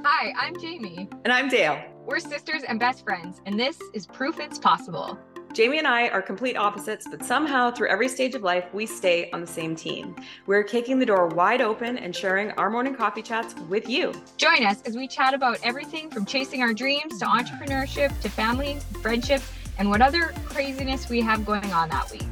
Hi, 0.00 0.32
I'm 0.36 0.58
Jamie. 0.58 1.08
And 1.24 1.32
I'm 1.32 1.48
Dayle. 1.48 1.80
We're 2.04 2.18
sisters 2.18 2.62
and 2.66 2.80
best 2.80 3.04
friends, 3.04 3.40
and 3.46 3.58
this 3.58 3.78
is 3.94 4.06
Proof 4.06 4.40
It's 4.40 4.58
Possible. 4.58 5.18
Jamie 5.52 5.78
and 5.78 5.86
I 5.86 6.08
are 6.08 6.22
complete 6.22 6.56
opposites, 6.56 7.06
but 7.08 7.24
somehow 7.24 7.70
through 7.70 7.88
every 7.88 8.08
stage 8.08 8.34
of 8.34 8.42
life, 8.42 8.64
we 8.72 8.86
stay 8.86 9.30
on 9.30 9.40
the 9.40 9.46
same 9.46 9.76
team. 9.76 10.16
We're 10.46 10.64
kicking 10.64 10.98
the 10.98 11.06
door 11.06 11.28
wide 11.28 11.60
open 11.60 11.98
and 11.98 12.16
sharing 12.16 12.50
our 12.52 12.70
morning 12.70 12.94
coffee 12.94 13.22
chats 13.22 13.54
with 13.68 13.88
you. 13.88 14.12
Join 14.38 14.64
us 14.64 14.82
as 14.82 14.96
we 14.96 15.06
chat 15.06 15.34
about 15.34 15.58
everything 15.62 16.10
from 16.10 16.26
chasing 16.26 16.62
our 16.62 16.72
dreams 16.72 17.18
to 17.20 17.26
entrepreneurship 17.26 18.18
to 18.22 18.28
family, 18.28 18.78
friendship, 19.02 19.42
and 19.78 19.88
what 19.88 20.00
other 20.00 20.34
craziness 20.46 21.08
we 21.08 21.20
have 21.20 21.46
going 21.46 21.72
on 21.72 21.88
that 21.90 22.10
week. 22.10 22.22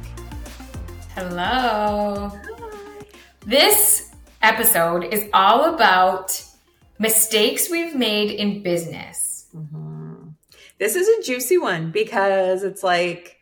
Hello. 1.15 2.31
Hi. 2.33 2.51
This 3.45 4.11
episode 4.41 5.05
is 5.13 5.29
all 5.33 5.73
about 5.73 6.43
mistakes 7.01 7.69
we've 7.69 7.95
made 7.95 8.31
in 8.31 8.61
business. 8.61 9.47
Mm-hmm. 9.55 10.29
This 10.77 10.95
is 10.95 11.07
a 11.07 11.23
juicy 11.23 11.57
one 11.57 11.91
because 11.91 12.63
it's 12.63 12.83
like, 12.83 13.37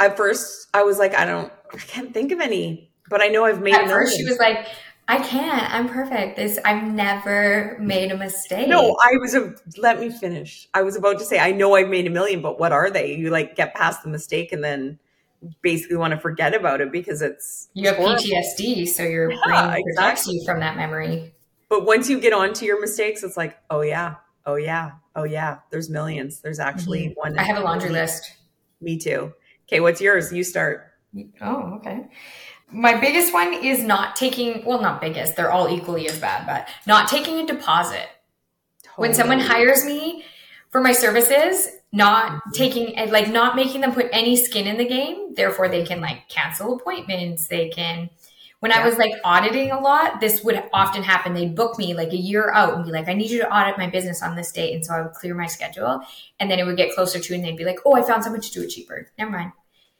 at 0.00 0.16
first 0.16 0.68
I 0.74 0.82
was 0.82 0.98
like, 0.98 1.14
I 1.14 1.24
don't, 1.24 1.52
I 1.72 1.78
can't 1.78 2.12
think 2.12 2.32
of 2.32 2.40
any, 2.40 2.90
but 3.08 3.22
I 3.22 3.28
know 3.28 3.44
I've 3.44 3.62
made. 3.62 3.74
At 3.74 3.88
first, 3.88 4.16
she 4.16 4.24
was 4.24 4.38
like, 4.38 4.66
I 5.06 5.18
can't. 5.18 5.72
I'm 5.72 5.88
perfect. 5.88 6.36
This 6.36 6.58
I've 6.64 6.84
never 6.84 7.76
made 7.80 8.10
a 8.10 8.16
mistake. 8.16 8.68
No, 8.68 8.96
I 9.04 9.16
was 9.18 9.34
a 9.34 9.54
let 9.76 10.00
me 10.00 10.10
finish. 10.10 10.68
I 10.72 10.82
was 10.82 10.96
about 10.96 11.18
to 11.18 11.24
say 11.24 11.38
I 11.38 11.52
know 11.52 11.74
I've 11.74 11.88
made 11.88 12.06
a 12.06 12.10
million, 12.10 12.40
but 12.40 12.58
what 12.58 12.72
are 12.72 12.90
they? 12.90 13.14
You 13.14 13.30
like 13.30 13.54
get 13.54 13.74
past 13.74 14.02
the 14.02 14.08
mistake 14.08 14.52
and 14.52 14.64
then 14.64 14.98
basically 15.60 15.96
want 15.96 16.12
to 16.12 16.18
forget 16.18 16.54
about 16.54 16.80
it 16.80 16.90
because 16.90 17.20
it's 17.20 17.68
you 17.74 17.86
have 17.86 17.96
horrible. 17.96 18.22
PTSD, 18.22 18.88
so 18.88 19.02
your 19.02 19.30
yeah, 19.30 19.38
brain 19.44 19.84
protects 19.84 20.22
exactly. 20.22 20.34
you 20.34 20.44
from 20.46 20.60
that 20.60 20.76
memory. 20.76 21.34
But 21.74 21.86
once 21.86 22.08
you 22.08 22.20
get 22.20 22.32
onto 22.32 22.64
your 22.64 22.80
mistakes, 22.80 23.24
it's 23.24 23.36
like, 23.36 23.58
oh 23.68 23.80
yeah, 23.80 24.14
oh 24.46 24.54
yeah, 24.54 24.92
oh 25.16 25.24
yeah. 25.24 25.58
There's 25.72 25.90
millions. 25.90 26.38
There's 26.38 26.60
actually 26.60 27.06
mm-hmm. 27.06 27.14
one. 27.14 27.36
I 27.36 27.42
have 27.42 27.56
a 27.56 27.62
laundry 27.62 27.90
list. 27.90 28.30
Me 28.80 28.96
too. 28.96 29.32
Okay, 29.66 29.80
what's 29.80 30.00
yours? 30.00 30.32
You 30.32 30.44
start. 30.44 30.92
Oh, 31.40 31.74
okay. 31.78 32.06
My 32.70 32.96
biggest 33.00 33.34
one 33.34 33.52
is 33.52 33.82
not 33.82 34.14
taking, 34.14 34.64
well, 34.64 34.80
not 34.80 35.00
biggest, 35.00 35.34
they're 35.34 35.50
all 35.50 35.68
equally 35.68 36.08
as 36.08 36.16
bad, 36.20 36.46
but 36.46 36.68
not 36.86 37.08
taking 37.08 37.40
a 37.40 37.46
deposit. 37.46 38.06
Totally. 38.84 39.08
When 39.08 39.14
someone 39.14 39.40
hires 39.40 39.84
me 39.84 40.22
for 40.70 40.80
my 40.80 40.92
services, 40.92 41.66
not 41.90 42.30
mm-hmm. 42.30 42.50
taking, 42.52 43.10
like, 43.10 43.32
not 43.32 43.56
making 43.56 43.80
them 43.80 43.92
put 43.92 44.06
any 44.12 44.36
skin 44.36 44.68
in 44.68 44.78
the 44.78 44.86
game. 44.86 45.34
Therefore, 45.34 45.68
they 45.68 45.84
can, 45.84 46.00
like, 46.00 46.28
cancel 46.28 46.76
appointments. 46.76 47.48
They 47.48 47.68
can, 47.70 48.10
when 48.64 48.70
yeah. 48.70 48.80
I 48.80 48.86
was 48.86 48.96
like 48.96 49.12
auditing 49.24 49.72
a 49.72 49.78
lot, 49.78 50.20
this 50.22 50.42
would 50.42 50.64
often 50.72 51.02
happen. 51.02 51.34
They'd 51.34 51.54
book 51.54 51.76
me 51.76 51.92
like 51.92 52.14
a 52.14 52.16
year 52.16 52.50
out 52.50 52.72
and 52.72 52.82
be 52.82 52.92
like, 52.92 53.08
I 53.08 53.12
need 53.12 53.30
you 53.30 53.40
to 53.40 53.54
audit 53.54 53.76
my 53.76 53.90
business 53.90 54.22
on 54.22 54.36
this 54.36 54.50
date. 54.52 54.74
And 54.74 54.82
so 54.82 54.94
I 54.94 55.02
would 55.02 55.12
clear 55.12 55.34
my 55.34 55.46
schedule. 55.46 56.00
And 56.40 56.50
then 56.50 56.58
it 56.58 56.64
would 56.64 56.78
get 56.78 56.94
closer 56.94 57.20
to, 57.20 57.34
and 57.34 57.44
they'd 57.44 57.58
be 57.58 57.66
like, 57.66 57.80
oh, 57.84 57.92
I 57.92 58.00
found 58.00 58.24
someone 58.24 58.40
to 58.40 58.50
do 58.50 58.62
it 58.62 58.70
cheaper. 58.70 59.10
Never 59.18 59.30
mind. 59.32 59.52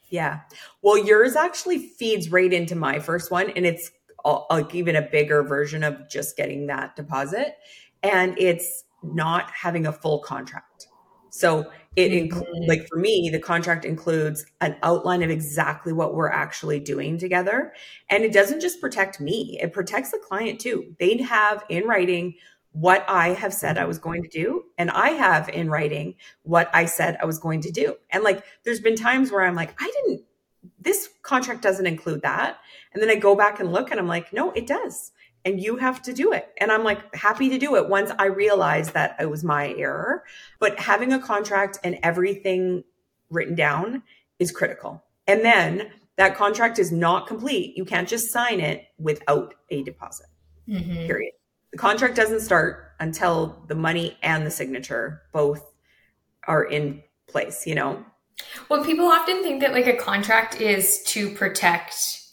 Yeah. 0.09 0.41
Well, 0.81 0.97
yours 0.97 1.37
actually 1.37 1.77
feeds 1.77 2.33
right 2.33 2.51
into 2.51 2.75
my 2.75 3.01
first 3.01 3.31
one, 3.31 3.51
and 3.51 3.67
it's 3.67 3.91
uh, 4.25 4.41
like 4.49 4.75
even 4.75 4.97
a 4.97 5.03
bigger 5.03 5.43
version 5.43 5.85
of 5.85 6.09
just 6.09 6.35
getting 6.35 6.69
that 6.69 6.97
deposit. 6.97 7.59
And 8.03 8.35
it's 8.39 8.85
not 9.03 9.51
having 9.51 9.87
a 9.87 9.93
full 9.93 10.21
contract. 10.21 10.89
So 11.29 11.71
it 11.97 12.13
includes, 12.13 12.49
mm-hmm. 12.49 12.69
like 12.69 12.89
for 12.89 12.99
me, 12.99 13.31
the 13.31 13.39
contract 13.39 13.85
includes 13.85 14.45
an 14.61 14.77
outline 14.83 15.23
of 15.23 15.31
exactly 15.31 15.93
what 15.93 16.15
we're 16.15 16.31
actually 16.31 16.81
doing 16.81 17.19
together. 17.19 17.73
And 18.11 18.25
it 18.25 18.33
doesn't 18.33 18.61
just 18.61 18.81
protect 18.81 19.21
me, 19.21 19.59
it 19.63 19.73
protects 19.73 20.11
the 20.11 20.19
client 20.19 20.61
too. 20.61 20.95
They'd 20.99 21.21
have 21.21 21.65
in 21.69 21.87
writing 21.87 22.35
what 22.73 23.05
I 23.09 23.29
have 23.29 23.55
said 23.55 23.79
I 23.79 23.85
was 23.85 23.99
going 23.99 24.25
to 24.25 24.29
do. 24.29 24.65
And 24.77 24.91
I 24.91 25.11
have 25.11 25.49
in 25.49 25.71
writing 25.71 26.17
what 26.43 26.69
I 26.75 26.87
said 26.87 27.17
I 27.23 27.25
was 27.25 27.39
going 27.39 27.61
to 27.63 27.71
do. 27.71 27.95
And 28.11 28.25
like, 28.25 28.45
there's 28.65 28.81
been 28.81 28.97
times 28.97 29.31
where 29.31 29.45
I'm 29.45 29.55
like, 29.55 29.81
I 29.81 29.91
didn't, 29.95 30.25
this 30.81 31.09
contract 31.23 31.63
doesn't 31.63 31.87
include 31.87 32.23
that. 32.23 32.59
And 32.93 33.01
then 33.01 33.11
I 33.11 33.15
go 33.15 33.37
back 33.37 33.61
and 33.61 33.73
look 33.73 33.93
and 33.93 34.01
I'm 34.01 34.09
like, 34.09 34.33
no, 34.33 34.51
it 34.53 34.67
does. 34.67 35.13
And 35.45 35.61
you 35.61 35.77
have 35.77 36.01
to 36.03 36.13
do 36.13 36.33
it. 36.33 36.49
And 36.59 36.73
I'm 36.73 36.85
like 36.85 37.15
happy 37.15 37.51
to 37.51 37.59
do 37.59 37.77
it 37.77 37.89
once 37.89 38.11
I 38.19 38.27
realize 38.27 38.93
that 38.93 39.17
it 39.21 39.31
was 39.31 39.45
my 39.45 39.75
error. 39.75 40.25
But 40.59 40.79
having 40.79 41.13
a 41.13 41.19
contract 41.19 41.79
and 41.85 41.99
everything 42.03 42.85
written 43.31 43.55
down 43.55 44.03
is 44.39 44.51
critical. 44.51 45.05
And 45.27 45.45
then 45.45 45.91
that 46.17 46.37
contract 46.37 46.79
is 46.79 46.93
not 46.93 47.27
complete. 47.27 47.77
You 47.77 47.85
can't 47.85 48.09
just 48.09 48.31
sign 48.31 48.61
it 48.61 48.87
without 48.99 49.55
a 49.71 49.83
deposit. 49.83 50.27
Mm-hmm. 50.69 51.07
Period 51.07 51.33
the 51.75 51.79
contract 51.79 52.15
doesn't 52.15 52.39
start 52.39 52.93
until 53.01 53.61
the 53.67 53.75
money 53.75 54.17
and 54.23 54.47
the 54.47 54.51
signature 54.51 55.23
both 55.33 55.75
are 56.47 56.63
in 56.63 57.03
place, 57.27 57.67
you 57.67 57.75
know? 57.75 58.05
Well, 58.69 58.85
people 58.85 59.07
often 59.07 59.43
think 59.43 59.61
that 59.61 59.73
like 59.73 59.89
a 59.89 59.97
contract 59.97 60.61
is 60.61 61.03
to 61.07 61.31
protect 61.31 62.24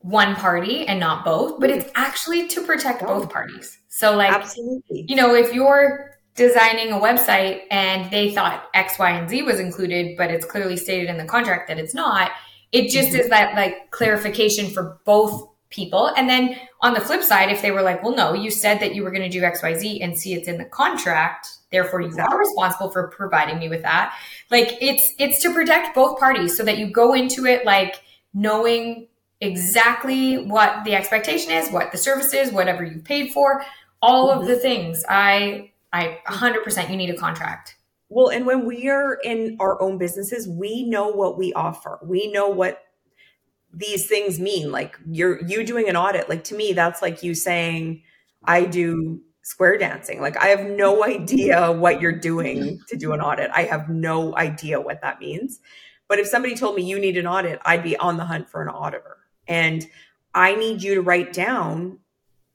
one 0.00 0.34
party 0.36 0.86
and 0.86 1.00
not 1.00 1.24
both, 1.24 1.60
but 1.60 1.70
it's 1.70 1.90
actually 1.94 2.48
to 2.48 2.62
protect 2.62 3.04
both 3.04 3.30
parties. 3.30 3.78
So, 3.88 4.16
like, 4.16 4.32
Absolutely. 4.32 5.04
you 5.08 5.16
know, 5.16 5.34
if 5.34 5.52
you're 5.52 6.18
designing 6.34 6.92
a 6.92 7.00
website 7.00 7.62
and 7.70 8.10
they 8.10 8.32
thought 8.32 8.68
X, 8.74 8.98
Y, 8.98 9.10
and 9.10 9.28
Z 9.28 9.42
was 9.42 9.58
included, 9.58 10.16
but 10.16 10.30
it's 10.30 10.46
clearly 10.46 10.76
stated 10.76 11.08
in 11.08 11.18
the 11.18 11.24
contract 11.24 11.68
that 11.68 11.78
it's 11.78 11.94
not, 11.94 12.30
it 12.70 12.90
just 12.90 13.08
mm-hmm. 13.08 13.20
is 13.20 13.28
that 13.28 13.54
like 13.54 13.90
clarification 13.90 14.70
for 14.70 15.00
both 15.04 15.48
people. 15.70 16.12
And 16.16 16.28
then 16.28 16.56
on 16.80 16.94
the 16.94 17.00
flip 17.00 17.22
side, 17.22 17.50
if 17.50 17.60
they 17.60 17.72
were 17.72 17.82
like, 17.82 18.02
well, 18.02 18.14
no, 18.14 18.32
you 18.32 18.50
said 18.50 18.80
that 18.80 18.94
you 18.94 19.02
were 19.02 19.10
going 19.10 19.28
to 19.28 19.28
do 19.28 19.42
XYZ 19.42 20.02
and 20.02 20.16
see 20.16 20.32
it's 20.32 20.48
in 20.48 20.58
the 20.58 20.64
contract, 20.64 21.48
therefore 21.72 22.00
you 22.00 22.16
are 22.18 22.38
responsible 22.38 22.90
for 22.90 23.08
providing 23.08 23.58
me 23.58 23.68
with 23.68 23.82
that. 23.82 24.16
Like 24.50 24.78
it's, 24.80 25.12
it's 25.18 25.42
to 25.42 25.52
protect 25.52 25.94
both 25.94 26.18
parties 26.18 26.56
so 26.56 26.64
that 26.64 26.78
you 26.78 26.90
go 26.90 27.14
into 27.14 27.44
it 27.44 27.66
like 27.66 28.00
knowing 28.32 29.07
exactly 29.40 30.36
what 30.36 30.84
the 30.84 30.94
expectation 30.94 31.52
is, 31.52 31.70
what 31.70 31.92
the 31.92 31.98
service 31.98 32.34
is, 32.34 32.52
whatever 32.52 32.84
you 32.84 33.00
paid 33.00 33.32
for, 33.32 33.64
all 34.02 34.30
mm-hmm. 34.30 34.40
of 34.40 34.46
the 34.48 34.56
things. 34.56 35.04
I, 35.08 35.72
I 35.92 36.20
100% 36.26 36.90
you 36.90 36.96
need 36.96 37.10
a 37.10 37.16
contract. 37.16 37.76
Well, 38.08 38.28
and 38.28 38.46
when 38.46 38.64
we 38.64 38.88
are 38.88 39.18
in 39.22 39.56
our 39.60 39.80
own 39.82 39.98
businesses, 39.98 40.48
we 40.48 40.84
know 40.84 41.08
what 41.08 41.36
we 41.36 41.52
offer. 41.52 41.98
We 42.02 42.32
know 42.32 42.48
what 42.48 42.82
these 43.72 44.06
things 44.06 44.40
mean 44.40 44.72
like 44.72 44.98
you're 45.10 45.44
you 45.44 45.64
doing 45.64 45.88
an 45.88 45.96
audit 45.96 46.28
like 46.28 46.42
to 46.42 46.54
me 46.54 46.72
that's 46.72 47.02
like 47.02 47.22
you 47.22 47.34
saying 47.34 48.02
i 48.44 48.64
do 48.64 49.20
square 49.42 49.76
dancing 49.76 50.20
like 50.20 50.36
i 50.38 50.46
have 50.46 50.64
no 50.64 51.04
idea 51.16 51.70
what 51.72 52.00
you're 52.00 52.18
doing 52.18 52.80
to 52.88 52.96
do 52.96 53.12
an 53.12 53.20
audit 53.20 53.50
i 53.52 53.62
have 53.62 53.88
no 53.88 54.34
idea 54.36 54.80
what 54.80 55.00
that 55.02 55.20
means 55.20 55.60
but 56.08 56.18
if 56.18 56.26
somebody 56.26 56.54
told 56.54 56.74
me 56.76 56.82
you 56.82 56.98
need 56.98 57.16
an 57.18 57.26
audit 57.26 57.60
i'd 57.66 57.82
be 57.82 57.96
on 57.98 58.16
the 58.16 58.24
hunt 58.24 58.48
for 58.48 58.62
an 58.62 58.68
auditor 58.68 59.18
and 59.48 59.88
i 60.34 60.54
need 60.54 60.82
you 60.82 60.94
to 60.94 61.02
write 61.02 61.32
down 61.32 61.98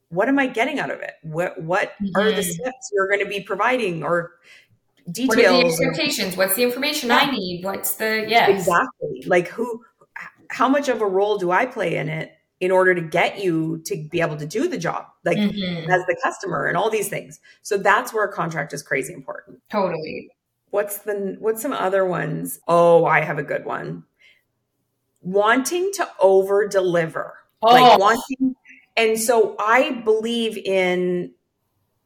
what 0.08 0.28
am 0.28 0.38
i 0.38 0.46
getting 0.46 0.78
out 0.78 0.90
of 0.90 1.00
it 1.00 1.14
what 1.22 1.60
what 1.62 1.92
mm-hmm. 2.02 2.16
are 2.16 2.30
the 2.30 2.40
mm-hmm. 2.40 2.50
steps 2.50 2.90
you're 2.92 3.08
going 3.08 3.20
to 3.20 3.26
be 3.26 3.40
providing 3.40 4.02
or 4.02 4.32
details 5.10 5.36
what 5.36 5.38
are 5.44 5.52
the 5.52 5.66
expectations 5.66 6.36
what's 6.36 6.54
the 6.54 6.62
information 6.62 7.10
yeah. 7.10 7.18
i 7.18 7.30
need 7.30 7.64
what's 7.64 7.96
the 7.96 8.24
yeah 8.28 8.48
exactly 8.48 9.22
like 9.26 9.48
who 9.48 9.84
how 10.54 10.68
much 10.68 10.88
of 10.88 11.00
a 11.00 11.06
role 11.06 11.36
do 11.36 11.50
I 11.50 11.66
play 11.66 11.96
in 11.96 12.08
it 12.08 12.32
in 12.60 12.70
order 12.70 12.94
to 12.94 13.00
get 13.00 13.42
you 13.42 13.78
to 13.84 13.96
be 14.10 14.20
able 14.20 14.36
to 14.36 14.46
do 14.46 14.68
the 14.68 14.78
job, 14.78 15.06
like 15.24 15.36
mm-hmm. 15.36 15.90
as 15.90 16.06
the 16.06 16.16
customer 16.22 16.66
and 16.66 16.76
all 16.76 16.88
these 16.88 17.08
things. 17.08 17.40
So 17.62 17.76
that's 17.76 18.14
where 18.14 18.24
a 18.24 18.32
contract 18.32 18.72
is 18.72 18.82
crazy 18.82 19.12
important. 19.12 19.60
Totally. 19.68 20.30
What's 20.70 20.98
the 20.98 21.36
what's 21.40 21.60
some 21.60 21.72
other 21.72 22.04
ones? 22.04 22.60
Oh, 22.68 23.04
I 23.04 23.20
have 23.20 23.38
a 23.38 23.42
good 23.42 23.64
one. 23.64 24.04
Wanting 25.24 25.90
to 25.94 26.08
over 26.20 26.68
deliver. 26.68 27.34
Oh. 27.62 27.72
Like 27.72 27.98
wanting 27.98 28.54
and 28.96 29.18
so 29.18 29.56
I 29.58 29.90
believe 29.90 30.56
in 30.56 31.32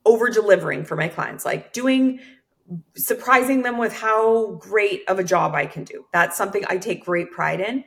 over 0.05 0.31
delivering 0.31 0.85
for 0.85 0.97
my 0.97 1.09
clients, 1.09 1.44
like 1.44 1.73
doing 1.73 2.20
surprising 2.97 3.62
them 3.62 3.79
with 3.79 3.93
how 3.93 4.53
great 4.53 5.03
of 5.09 5.19
a 5.19 5.25
job 5.25 5.55
I 5.55 5.67
can 5.67 5.85
do. 5.85 6.06
That's 6.12 6.37
something 6.37 6.65
I 6.69 6.79
take 6.79 7.05
great 7.05 7.31
pride 7.31 7.61
in. 7.61 7.85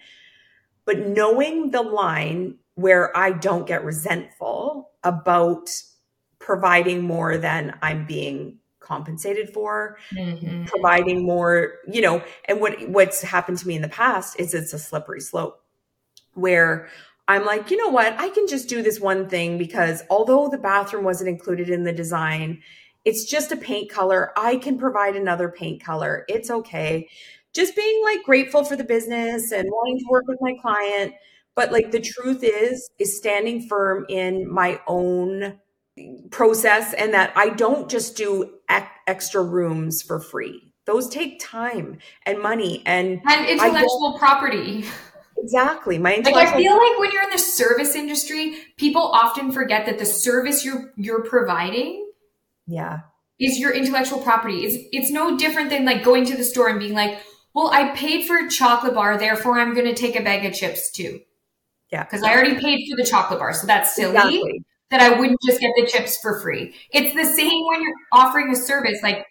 But 0.85 1.07
knowing 1.07 1.71
the 1.71 1.81
line 1.81 2.57
where 2.75 3.15
I 3.17 3.31
don't 3.31 3.67
get 3.67 3.83
resentful 3.83 4.89
about 5.03 5.69
providing 6.39 7.03
more 7.03 7.37
than 7.37 7.77
I'm 7.81 8.05
being 8.05 8.57
compensated 8.91 9.49
for, 9.53 9.97
mm-hmm. 10.13 10.65
providing 10.65 11.25
more, 11.25 11.73
you 11.87 12.01
know, 12.01 12.23
and 12.45 12.59
what 12.59 12.73
what's 12.89 13.21
happened 13.21 13.57
to 13.59 13.67
me 13.67 13.75
in 13.75 13.81
the 13.81 13.89
past 13.89 14.39
is 14.39 14.53
it's 14.53 14.73
a 14.73 14.79
slippery 14.79 15.21
slope 15.21 15.63
where 16.33 16.87
I'm 17.27 17.45
like, 17.45 17.71
you 17.71 17.77
know 17.77 17.89
what? 17.89 18.13
I 18.19 18.29
can 18.29 18.47
just 18.47 18.67
do 18.67 18.81
this 18.81 18.99
one 18.99 19.29
thing 19.29 19.57
because 19.57 20.03
although 20.09 20.49
the 20.49 20.57
bathroom 20.57 21.05
wasn't 21.05 21.29
included 21.29 21.69
in 21.69 21.83
the 21.83 21.93
design, 21.93 22.61
it's 23.05 23.25
just 23.25 23.51
a 23.51 23.55
paint 23.55 23.89
color. 23.89 24.31
I 24.35 24.57
can 24.57 24.77
provide 24.77 25.15
another 25.15 25.49
paint 25.49 25.83
color. 25.83 26.25
It's 26.27 26.49
okay 26.49 27.07
just 27.53 27.75
being 27.75 28.03
like 28.03 28.23
grateful 28.23 28.63
for 28.63 28.75
the 28.75 28.83
business 28.83 29.51
and 29.51 29.67
wanting 29.69 29.99
to 29.99 30.05
work 30.09 30.27
with 30.27 30.39
my 30.41 30.53
client. 30.61 31.13
But 31.55 31.71
like 31.71 31.91
the 31.91 31.99
truth 31.99 32.43
is, 32.43 32.89
is 32.97 33.17
standing 33.17 33.67
firm 33.67 34.05
in 34.07 34.49
my 34.49 34.79
own 34.87 35.59
process 36.31 36.93
and 36.93 37.13
that 37.13 37.33
I 37.35 37.49
don't 37.49 37.89
just 37.89 38.15
do 38.15 38.51
extra 39.07 39.43
rooms 39.43 40.01
for 40.01 40.19
free. 40.19 40.73
Those 40.85 41.09
take 41.09 41.39
time 41.39 41.99
and 42.25 42.39
money 42.39 42.81
and 42.85 43.21
and 43.25 43.45
intellectual 43.47 44.17
property. 44.17 44.85
Exactly. 45.37 45.97
My 45.97 46.21
like 46.23 46.35
I 46.35 46.55
feel 46.55 46.73
like 46.73 46.99
when 46.99 47.11
you're 47.11 47.23
in 47.23 47.29
the 47.31 47.39
service 47.39 47.95
industry, 47.95 48.57
people 48.77 49.01
often 49.01 49.51
forget 49.51 49.85
that 49.85 49.99
the 49.99 50.05
service 50.05 50.63
you're 50.63 50.93
you're 50.97 51.23
providing 51.23 52.11
yeah 52.67 52.99
is 53.39 53.59
your 53.59 53.73
intellectual 53.73 54.19
property. 54.19 54.65
It's 54.65 54.87
it's 54.91 55.11
no 55.11 55.37
different 55.37 55.69
than 55.69 55.85
like 55.85 56.03
going 56.03 56.25
to 56.25 56.37
the 56.37 56.43
store 56.43 56.69
and 56.69 56.79
being 56.79 56.93
like, 56.93 57.19
"Well, 57.53 57.69
I 57.71 57.95
paid 57.95 58.27
for 58.27 58.37
a 58.37 58.49
chocolate 58.49 58.93
bar, 58.93 59.17
therefore 59.17 59.59
I'm 59.59 59.73
going 59.73 59.87
to 59.87 59.95
take 59.95 60.15
a 60.15 60.23
bag 60.23 60.45
of 60.45 60.53
chips 60.53 60.91
too." 60.91 61.21
Yeah. 61.91 62.03
Cuz 62.05 62.21
I 62.23 62.33
already 62.33 62.59
paid 62.59 62.87
for 62.89 62.95
the 62.95 63.07
chocolate 63.09 63.39
bar. 63.39 63.53
So 63.53 63.67
that's 63.67 63.95
silly. 63.95 64.15
Exactly. 64.15 64.65
That 64.91 65.01
I 65.01 65.17
wouldn't 65.17 65.39
just 65.47 65.61
get 65.61 65.71
the 65.75 65.87
chips 65.87 66.17
for 66.21 66.39
free. 66.41 66.75
It's 66.91 67.15
the 67.15 67.25
same 67.25 67.65
when 67.67 67.81
you're 67.81 67.95
offering 68.11 68.51
a 68.51 68.55
service 68.55 68.99
like 69.01 69.25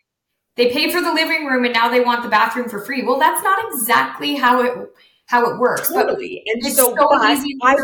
they 0.56 0.70
paid 0.70 0.92
for 0.92 1.00
the 1.00 1.12
living 1.12 1.46
room 1.46 1.64
and 1.64 1.72
now 1.72 1.88
they 1.88 2.00
want 2.00 2.22
the 2.22 2.28
bathroom 2.28 2.68
for 2.68 2.84
free. 2.84 3.02
Well, 3.02 3.18
that's 3.18 3.42
not 3.42 3.58
exactly 3.72 4.34
how 4.34 4.62
it 4.62 4.90
how 5.26 5.48
it 5.48 5.58
works. 5.58 5.88
Totally. 5.88 6.42
But 6.44 6.64
and 6.64 6.74
so, 6.74 6.94
so 6.96 7.08
I 7.12 7.36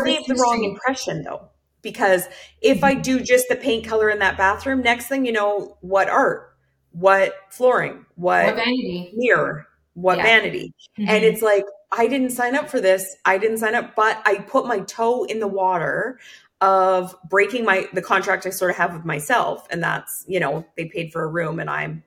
gave 0.03 0.25
the 0.25 0.35
wrong 0.35 0.63
impression 0.63 1.23
though. 1.23 1.49
Because 1.81 2.25
if 2.61 2.83
I 2.83 2.93
do 2.95 3.21
just 3.21 3.47
the 3.47 3.55
paint 3.55 3.85
color 3.85 4.09
in 4.09 4.19
that 4.19 4.37
bathroom, 4.37 4.81
next 4.81 5.07
thing 5.07 5.25
you 5.25 5.31
know, 5.31 5.77
what 5.81 6.09
art, 6.09 6.55
what 6.91 7.33
flooring, 7.49 8.05
what, 8.15 8.45
what 8.45 8.55
vanity, 8.55 9.13
mirror, 9.15 9.67
what 9.93 10.17
yeah. 10.17 10.23
vanity. 10.23 10.73
Mm-hmm. 10.99 11.09
And 11.09 11.23
it's 11.23 11.41
like, 11.41 11.63
I 11.91 12.07
didn't 12.07 12.31
sign 12.31 12.55
up 12.55 12.69
for 12.69 12.81
this. 12.81 13.15
I 13.23 13.37
didn't 13.37 13.59
sign 13.59 13.75
up, 13.75 13.95
but 13.95 14.21
I 14.25 14.39
put 14.39 14.65
my 14.67 14.79
toe 14.81 15.23
in 15.23 15.39
the 15.39 15.47
water 15.47 16.19
of 16.61 17.15
breaking 17.29 17.65
my 17.65 17.87
the 17.93 18.01
contract 18.01 18.45
I 18.45 18.49
sort 18.49 18.71
of 18.71 18.77
have 18.77 18.93
with 18.93 19.05
myself. 19.05 19.67
And 19.69 19.83
that's, 19.83 20.25
you 20.27 20.39
know, 20.39 20.65
they 20.75 20.85
paid 20.85 21.11
for 21.11 21.23
a 21.23 21.27
room 21.27 21.59
and 21.59 21.69
I'm 21.69 22.03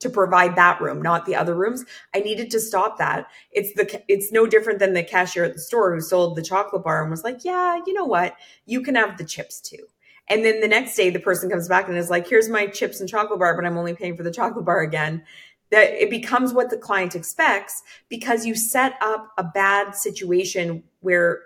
to 0.00 0.08
provide 0.08 0.54
that 0.56 0.80
room, 0.80 1.02
not 1.02 1.26
the 1.26 1.34
other 1.34 1.54
rooms. 1.54 1.84
I 2.14 2.20
needed 2.20 2.50
to 2.52 2.60
stop 2.60 2.98
that. 2.98 3.26
It's 3.50 3.72
the 3.74 4.02
it's 4.08 4.30
no 4.30 4.46
different 4.46 4.78
than 4.78 4.94
the 4.94 5.02
cashier 5.02 5.44
at 5.44 5.54
the 5.54 5.60
store 5.60 5.94
who 5.94 6.00
sold 6.00 6.36
the 6.36 6.42
chocolate 6.42 6.84
bar 6.84 7.02
and 7.02 7.10
was 7.10 7.24
like, 7.24 7.44
"Yeah, 7.44 7.80
you 7.86 7.92
know 7.92 8.04
what? 8.04 8.36
You 8.66 8.80
can 8.82 8.94
have 8.94 9.18
the 9.18 9.24
chips 9.24 9.60
too." 9.60 9.86
And 10.28 10.44
then 10.44 10.60
the 10.60 10.68
next 10.68 10.94
day 10.94 11.10
the 11.10 11.18
person 11.18 11.50
comes 11.50 11.68
back 11.68 11.88
and 11.88 11.96
is 11.96 12.10
like, 12.10 12.28
"Here's 12.28 12.48
my 12.48 12.66
chips 12.66 13.00
and 13.00 13.08
chocolate 13.08 13.40
bar, 13.40 13.56
but 13.56 13.66
I'm 13.66 13.78
only 13.78 13.94
paying 13.94 14.16
for 14.16 14.22
the 14.22 14.30
chocolate 14.30 14.64
bar 14.64 14.80
again." 14.80 15.24
That 15.70 16.02
it 16.02 16.10
becomes 16.10 16.54
what 16.54 16.70
the 16.70 16.78
client 16.78 17.14
expects 17.14 17.82
because 18.08 18.46
you 18.46 18.54
set 18.54 18.94
up 19.02 19.32
a 19.36 19.44
bad 19.44 19.94
situation 19.94 20.84
where 21.00 21.40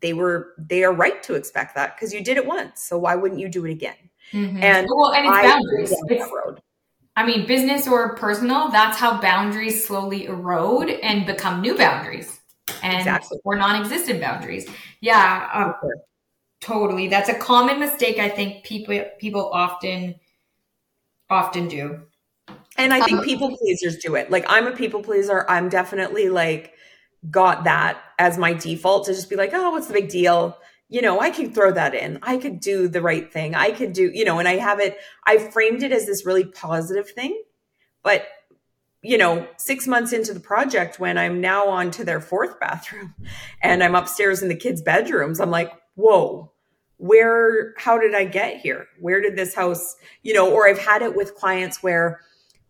they 0.00 0.12
were 0.12 0.54
they 0.58 0.84
are 0.84 0.92
right 0.92 1.22
to 1.24 1.34
expect 1.34 1.74
that 1.74 1.96
because 1.96 2.12
you 2.12 2.22
did 2.22 2.36
it 2.36 2.46
once. 2.46 2.82
So 2.82 2.98
why 2.98 3.14
wouldn't 3.14 3.40
you 3.40 3.48
do 3.48 3.64
it 3.66 3.72
again? 3.72 3.96
Mm-hmm. 4.32 4.62
And 4.62 4.86
well, 4.94 5.12
and 5.12 5.26
it's 5.26 5.48
boundaries. 5.48 5.94
It's, 6.08 6.32
road. 6.32 6.60
I 7.16 7.24
mean, 7.24 7.46
business 7.46 7.88
or 7.88 8.14
personal, 8.16 8.68
that's 8.70 8.98
how 8.98 9.20
boundaries 9.20 9.86
slowly 9.86 10.26
erode 10.26 10.90
and 10.90 11.24
become 11.24 11.62
new 11.62 11.74
boundaries 11.74 12.40
and 12.82 12.98
exactly. 12.98 13.38
or 13.44 13.56
non-existent 13.56 14.20
boundaries. 14.20 14.68
Yeah, 15.00 15.48
uh, 15.52 15.88
totally. 16.60 17.08
That's 17.08 17.30
a 17.30 17.34
common 17.34 17.80
mistake 17.80 18.18
I 18.18 18.28
think 18.28 18.64
people 18.64 19.02
people 19.18 19.50
often 19.50 20.16
often 21.30 21.68
do. 21.68 22.02
And 22.78 22.92
I 22.92 23.00
think 23.00 23.20
um, 23.20 23.24
people 23.24 23.56
pleasers 23.56 23.96
do 23.96 24.14
it. 24.16 24.30
Like 24.30 24.44
I'm 24.48 24.66
a 24.66 24.72
people 24.72 25.02
pleaser. 25.02 25.46
I'm 25.48 25.68
definitely 25.68 26.28
like 26.28 26.74
got 27.30 27.64
that 27.64 28.00
as 28.18 28.38
my 28.38 28.52
default 28.52 29.06
to 29.06 29.14
just 29.14 29.30
be 29.30 29.36
like, 29.36 29.50
"Oh, 29.52 29.70
what's 29.70 29.86
the 29.86 29.94
big 29.94 30.08
deal?" 30.08 30.58
you 30.88 31.02
know, 31.02 31.20
I 31.20 31.30
could 31.30 31.54
throw 31.54 31.72
that 31.72 31.94
in. 31.94 32.18
I 32.22 32.36
could 32.36 32.60
do 32.60 32.88
the 32.88 33.02
right 33.02 33.32
thing. 33.32 33.54
I 33.54 33.72
could 33.72 33.92
do, 33.92 34.10
you 34.14 34.24
know, 34.24 34.38
and 34.38 34.46
I 34.46 34.56
have 34.56 34.78
it, 34.78 34.98
I 35.24 35.38
framed 35.38 35.82
it 35.82 35.92
as 35.92 36.06
this 36.06 36.24
really 36.24 36.44
positive 36.44 37.10
thing. 37.10 37.42
But, 38.02 38.26
you 39.02 39.18
know, 39.18 39.48
six 39.56 39.88
months 39.88 40.12
into 40.12 40.32
the 40.32 40.40
project, 40.40 41.00
when 41.00 41.18
I'm 41.18 41.40
now 41.40 41.68
on 41.68 41.90
to 41.92 42.04
their 42.04 42.20
fourth 42.20 42.60
bathroom 42.60 43.14
and 43.60 43.82
I'm 43.82 43.96
upstairs 43.96 44.42
in 44.42 44.48
the 44.48 44.54
kids' 44.54 44.82
bedrooms, 44.82 45.40
I'm 45.40 45.50
like, 45.50 45.72
whoa, 45.96 46.52
where, 46.98 47.74
how 47.76 47.98
did 47.98 48.14
I 48.14 48.24
get 48.24 48.60
here? 48.60 48.86
Where 49.00 49.20
did 49.20 49.36
this 49.36 49.54
house, 49.54 49.96
you 50.22 50.34
know, 50.34 50.52
or 50.52 50.68
I've 50.68 50.78
had 50.78 51.02
it 51.02 51.16
with 51.16 51.34
clients 51.34 51.82
where, 51.82 52.20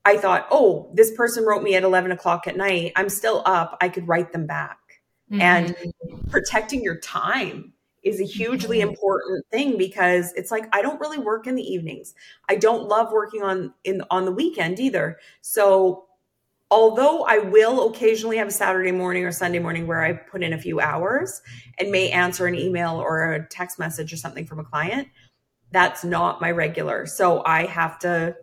I 0.07 0.17
thought, 0.17 0.47
oh, 0.53 0.89
this 0.95 1.11
person 1.11 1.45
wrote 1.45 1.65
me 1.65 1.75
at 1.75 1.83
11 1.83 2.13
o'clock 2.13 2.47
at 2.47 2.57
night. 2.57 2.93
I'm 2.95 3.09
still 3.09 3.43
up. 3.45 3.77
I 3.81 3.89
could 3.89 4.07
write 4.07 4.33
them 4.33 4.47
back. 4.47 4.79
Mm-hmm. 5.33 5.41
And 5.41 5.77
protecting 6.31 6.81
your 6.81 7.01
time 7.01 7.73
is 8.05 8.21
a 8.21 8.25
hugely 8.25 8.79
mm-hmm. 8.79 8.91
important 8.91 9.45
thing 9.51 9.77
because 9.77 10.33
it's 10.35 10.53
like 10.53 10.69
I 10.73 10.81
don't 10.81 11.01
really 11.01 11.19
work 11.19 11.49
in 11.49 11.57
the 11.57 11.63
evenings. 11.63 12.15
I 12.49 12.55
don't 12.55 12.87
love 12.87 13.11
working 13.11 13.43
on 13.43 13.75
in 13.83 14.01
on 14.09 14.25
the 14.25 14.31
weekend 14.31 14.79
either. 14.79 15.19
So 15.41 16.05
although 16.71 17.25
I 17.25 17.39
will 17.39 17.91
occasionally 17.91 18.37
have 18.37 18.47
a 18.47 18.53
Saturday 18.53 18.93
morning 18.93 19.25
or 19.25 19.33
Sunday 19.33 19.59
morning 19.59 19.89
where 19.89 20.05
I 20.05 20.13
put 20.13 20.45
in 20.45 20.53
a 20.53 20.59
few 20.59 20.79
hours 20.79 21.43
and 21.81 21.91
may 21.91 22.11
answer 22.11 22.47
an 22.47 22.55
email 22.55 22.93
or 22.93 23.33
a 23.33 23.49
text 23.49 23.81
message 23.81 24.13
or 24.13 24.17
something 24.17 24.47
from 24.47 24.61
a 24.61 24.65
client, 24.65 25.09
that's 25.73 26.05
not 26.05 26.41
my 26.41 26.53
regular. 26.53 27.07
So 27.07 27.43
I 27.45 27.67
have 27.67 27.99
to 28.01 28.37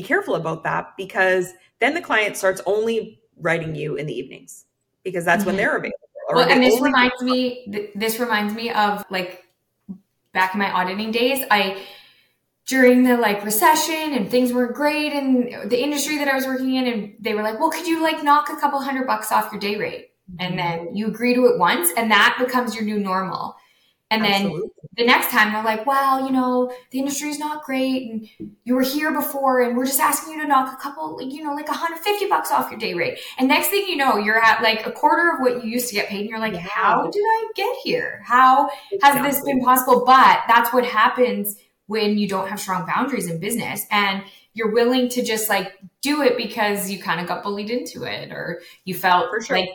be 0.00 0.06
careful 0.06 0.34
about 0.34 0.62
that 0.64 0.94
because 0.96 1.52
then 1.80 1.94
the 1.94 2.00
client 2.00 2.36
starts 2.36 2.60
only 2.66 3.20
writing 3.40 3.74
you 3.74 3.96
in 3.96 4.06
the 4.06 4.12
evenings 4.12 4.64
because 5.04 5.24
that's 5.24 5.40
mm-hmm. 5.40 5.48
when 5.48 5.56
they're 5.56 5.76
available 5.76 6.08
well, 6.34 6.48
and 6.48 6.62
this 6.62 6.80
reminds 6.80 7.22
me. 7.22 7.64
Th- 7.70 7.90
this 7.94 8.18
reminds 8.18 8.54
me 8.54 8.70
of 8.70 9.04
like 9.10 9.44
back 10.32 10.54
in 10.54 10.60
my 10.60 10.70
auditing 10.70 11.10
days. 11.10 11.44
I 11.50 11.82
during 12.66 13.02
the 13.02 13.16
like 13.16 13.44
recession 13.44 14.12
and 14.12 14.30
things 14.30 14.52
weren't 14.52 14.74
great 14.74 15.12
in 15.12 15.68
the 15.68 15.82
industry 15.82 16.18
that 16.18 16.28
I 16.28 16.34
was 16.34 16.46
working 16.46 16.74
in, 16.74 16.86
and 16.86 17.14
they 17.18 17.34
were 17.34 17.42
like, 17.42 17.58
"Well, 17.58 17.70
could 17.70 17.86
you 17.86 18.02
like 18.02 18.22
knock 18.22 18.50
a 18.50 18.56
couple 18.56 18.80
hundred 18.80 19.06
bucks 19.06 19.32
off 19.32 19.52
your 19.52 19.60
day 19.60 19.76
rate?" 19.76 20.10
And 20.38 20.58
mm-hmm. 20.58 20.84
then 20.84 20.96
you 20.96 21.06
agree 21.06 21.34
to 21.34 21.46
it 21.46 21.58
once, 21.58 21.90
and 21.96 22.10
that 22.10 22.36
becomes 22.38 22.74
your 22.74 22.84
new 22.84 22.98
normal. 22.98 23.56
And 24.10 24.24
Absolutely. 24.24 24.60
then 24.60 24.70
the 24.96 25.04
next 25.04 25.30
time 25.30 25.52
they're 25.52 25.62
like, 25.62 25.86
well, 25.86 26.24
you 26.24 26.32
know, 26.32 26.72
the 26.90 26.98
industry 26.98 27.28
is 27.28 27.38
not 27.38 27.62
great 27.62 28.10
and 28.10 28.28
you 28.64 28.74
were 28.74 28.82
here 28.82 29.12
before 29.12 29.60
and 29.60 29.76
we're 29.76 29.84
just 29.84 30.00
asking 30.00 30.34
you 30.34 30.42
to 30.42 30.48
knock 30.48 30.72
a 30.72 30.82
couple, 30.82 31.20
you 31.20 31.44
know, 31.44 31.54
like 31.54 31.68
150 31.68 32.26
bucks 32.26 32.50
off 32.50 32.70
your 32.70 32.80
day 32.80 32.94
rate. 32.94 33.18
And 33.38 33.48
next 33.48 33.68
thing 33.68 33.86
you 33.86 33.96
know, 33.96 34.16
you're 34.16 34.42
at 34.42 34.62
like 34.62 34.86
a 34.86 34.92
quarter 34.92 35.34
of 35.34 35.40
what 35.40 35.62
you 35.62 35.70
used 35.70 35.88
to 35.88 35.94
get 35.94 36.08
paid 36.08 36.22
and 36.22 36.30
you're 36.30 36.38
like, 36.38 36.54
yeah. 36.54 36.60
how 36.60 37.10
did 37.10 37.20
I 37.20 37.48
get 37.54 37.76
here? 37.84 38.22
How 38.24 38.70
exactly. 38.90 39.22
has 39.22 39.36
this 39.36 39.44
been 39.44 39.60
possible? 39.60 40.04
But 40.06 40.42
that's 40.48 40.72
what 40.72 40.86
happens 40.86 41.56
when 41.86 42.16
you 42.16 42.28
don't 42.28 42.48
have 42.48 42.60
strong 42.60 42.86
boundaries 42.86 43.26
in 43.26 43.40
business 43.40 43.86
and 43.90 44.22
you're 44.54 44.72
willing 44.72 45.08
to 45.10 45.22
just 45.22 45.48
like 45.48 45.72
do 46.02 46.22
it 46.22 46.36
because 46.36 46.90
you 46.90 46.98
kind 46.98 47.20
of 47.20 47.26
got 47.26 47.42
bullied 47.42 47.70
into 47.70 48.04
it 48.04 48.32
or 48.32 48.60
you 48.84 48.94
felt 48.94 49.28
sure. 49.44 49.56
like 49.56 49.68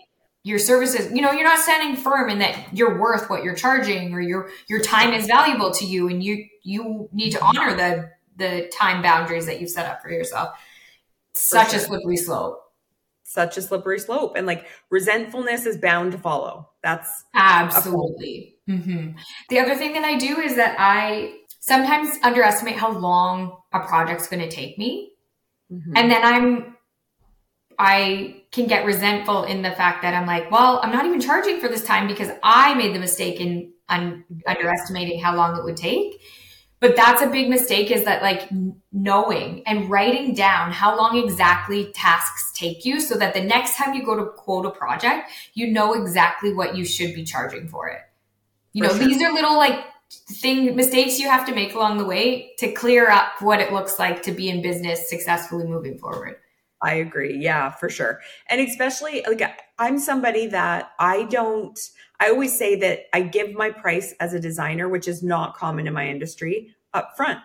your 0.44 0.60
services 0.60 1.12
you 1.14 1.22
know 1.22 1.32
you're 1.32 1.44
not 1.44 1.60
standing 1.60 1.96
firm 1.96 2.30
in 2.30 2.40
that 2.40 2.58
you're 2.74 3.00
worth 3.00 3.30
what 3.30 3.44
you're 3.44 3.56
charging 3.56 4.14
or 4.14 4.22
your 4.22 4.50
your 4.68 4.82
time 4.82 5.14
is 5.14 5.26
valuable 5.26 5.72
to 5.72 5.86
you 5.86 6.08
and 6.10 6.24
you 6.24 6.46
you 6.64 7.10
need 7.12 7.32
to 7.32 7.42
honor 7.42 7.76
the 7.76 8.12
the 8.38 8.70
time 8.78 9.02
boundaries 9.02 9.46
that 9.46 9.60
you've 9.60 9.70
set 9.70 9.86
up 9.86 10.02
for 10.02 10.10
yourself 10.10 10.58
such 11.34 11.72
sure. 11.72 11.80
a 11.80 11.82
slippery 11.82 12.18
slope 12.18 12.60
such 13.24 13.58
a 13.58 13.62
slippery 13.62 14.00
slope 14.00 14.34
and 14.36 14.46
like 14.46 14.68
resentfulness 14.90 15.66
is 15.66 15.78
bound 15.78 16.12
to 16.12 16.18
follow 16.18 16.70
that's 16.84 17.24
absolutely 17.34 18.56
mm-hmm. 18.70 19.12
the 19.50 19.60
other 19.60 19.76
thing 19.76 19.94
that 19.94 20.04
i 20.04 20.18
do 20.18 20.40
is 20.40 20.56
that 20.56 20.76
i 20.78 21.34
sometimes 21.60 22.18
underestimate 22.22 22.76
how 22.76 22.92
long 22.92 23.58
a 23.72 23.80
project's 23.80 24.28
going 24.28 24.42
to 24.42 24.54
take 24.54 24.78
me 24.78 25.14
mm-hmm. 25.72 25.96
and 25.96 26.12
then 26.12 26.24
i'm 26.24 26.74
I 27.80 28.43
can 28.54 28.68
get 28.68 28.86
resentful 28.86 29.44
in 29.44 29.64
the 29.64 29.72
fact 29.72 30.04
that 30.04 30.14
I'm 30.14 30.28
like, 30.28 30.50
well, 30.52 30.80
I'm 30.84 30.92
not 30.92 31.06
even 31.06 31.20
charging 31.20 31.60
for 31.60 31.68
this 31.68 31.84
time 31.84 32.08
because 32.08 32.30
I 32.44 32.76
made 32.76 32.94
the 32.94 33.00
mistake 33.00 33.42
in 33.42 33.74
un- 33.90 34.24
underestimating 34.48 35.20
how 35.20 35.36
long 35.36 35.58
it 35.58 35.64
would 35.64 35.76
take. 35.76 36.22
But 36.80 36.96
that's 36.96 37.22
a 37.22 37.28
big 37.28 37.50
mistake 37.50 37.92
is 37.92 38.04
that 38.06 38.22
like 38.22 38.50
knowing 38.92 39.64
and 39.66 39.90
writing 39.90 40.36
down 40.36 40.72
how 40.72 40.96
long 40.98 41.18
exactly 41.18 41.92
tasks 41.94 42.52
take 42.54 42.86
you 42.86 43.00
so 43.00 43.16
that 43.16 43.34
the 43.34 43.42
next 43.42 43.78
time 43.78 43.94
you 43.94 44.06
go 44.06 44.18
to 44.18 44.26
quote 44.32 44.66
a 44.66 44.70
project, 44.70 45.32
you 45.54 45.72
know 45.72 45.94
exactly 45.94 46.54
what 46.54 46.76
you 46.76 46.86
should 46.86 47.16
be 47.16 47.24
charging 47.24 47.68
for 47.70 47.88
it. 47.88 48.02
You 48.74 48.84
for 48.84 48.90
know, 48.90 49.00
sure. 49.00 49.08
these 49.08 49.22
are 49.24 49.32
little 49.32 49.56
like 49.56 49.80
thing 50.12 50.76
mistakes 50.76 51.18
you 51.20 51.30
have 51.30 51.48
to 51.48 51.56
make 51.56 51.74
along 51.74 51.98
the 51.98 52.06
way 52.06 52.52
to 52.60 52.72
clear 52.74 53.10
up 53.10 53.42
what 53.42 53.62
it 53.62 53.74
looks 53.74 53.98
like 53.98 54.22
to 54.24 54.32
be 54.32 54.50
in 54.50 54.62
business 54.62 55.10
successfully 55.10 55.66
moving 55.66 55.98
forward. 55.98 56.36
I 56.84 56.96
agree. 56.96 57.38
Yeah, 57.38 57.72
for 57.72 57.90
sure. 57.90 58.20
And 58.48 58.60
especially 58.60 59.24
like 59.28 59.42
I'm 59.80 59.98
somebody 59.98 60.48
that 60.48 60.92
I 61.00 61.24
don't 61.24 61.80
I 62.20 62.30
always 62.30 62.58
say 62.58 62.76
that 62.78 63.06
I 63.14 63.22
give 63.22 63.54
my 63.54 63.70
price 63.70 64.14
as 64.20 64.34
a 64.34 64.40
designer, 64.40 64.88
which 64.90 65.08
is 65.08 65.24
not 65.24 65.56
common 65.56 65.88
in 65.88 65.94
my 65.94 66.08
industry, 66.08 66.76
up 66.94 67.16
front 67.16 67.40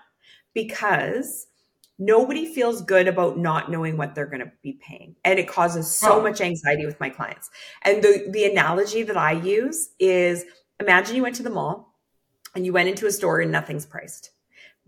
because 0.55 1.47
nobody 1.99 2.47
feels 2.47 2.83
good 2.83 3.09
about 3.09 3.39
not 3.39 3.71
knowing 3.71 3.97
what 3.97 4.15
they're 4.15 4.27
going 4.27 4.45
to 4.45 4.53
be 4.63 4.79
paying 4.81 5.17
and 5.25 5.39
it 5.39 5.49
causes 5.49 5.93
so 5.93 6.23
much 6.23 6.41
anxiety 6.41 6.87
with 6.87 6.99
my 7.01 7.09
clients. 7.11 7.51
And 7.83 8.03
the 8.03 8.29
the 8.31 8.45
analogy 8.45 9.03
that 9.05 9.17
I 9.17 9.33
use 9.33 9.91
is 9.99 10.45
imagine 10.81 11.17
you 11.17 11.23
went 11.23 11.37
to 11.37 11.43
the 11.43 11.51
mall 11.51 11.97
and 12.55 12.67
you 12.67 12.73
went 12.73 12.89
into 12.89 13.07
a 13.07 13.13
store 13.13 13.41
and 13.41 13.53
nothing's 13.53 13.87
priced 13.87 14.31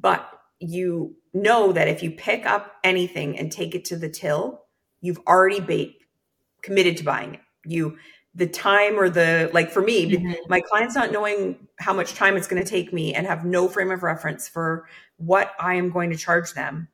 but 0.00 0.28
you 0.60 1.14
know 1.32 1.72
that 1.72 1.88
if 1.88 2.02
you 2.02 2.10
pick 2.10 2.46
up 2.46 2.76
anything 2.82 3.38
and 3.38 3.50
take 3.52 3.74
it 3.74 3.84
to 3.86 3.96
the 3.96 4.08
till, 4.08 4.62
you've 5.00 5.20
already 5.26 5.60
bait 5.60 5.96
committed 6.62 6.96
to 6.98 7.04
buying 7.04 7.34
it. 7.34 7.40
You 7.64 7.98
the 8.34 8.46
time 8.46 8.98
or 8.98 9.10
the 9.10 9.50
like 9.52 9.70
for 9.70 9.82
me 9.82 10.12
mm-hmm. 10.12 10.32
my 10.48 10.60
clients 10.60 10.94
not 10.94 11.10
knowing 11.10 11.66
how 11.78 11.92
much 11.92 12.14
time 12.14 12.36
it's 12.36 12.46
going 12.46 12.62
to 12.62 12.68
take 12.68 12.92
me 12.92 13.12
and 13.12 13.26
have 13.26 13.44
no 13.44 13.68
frame 13.68 13.90
of 13.90 14.02
reference 14.02 14.46
for 14.46 14.86
what 15.16 15.52
i 15.58 15.74
am 15.74 15.90
going 15.90 16.10
to 16.10 16.16
charge 16.16 16.52
them 16.52 16.86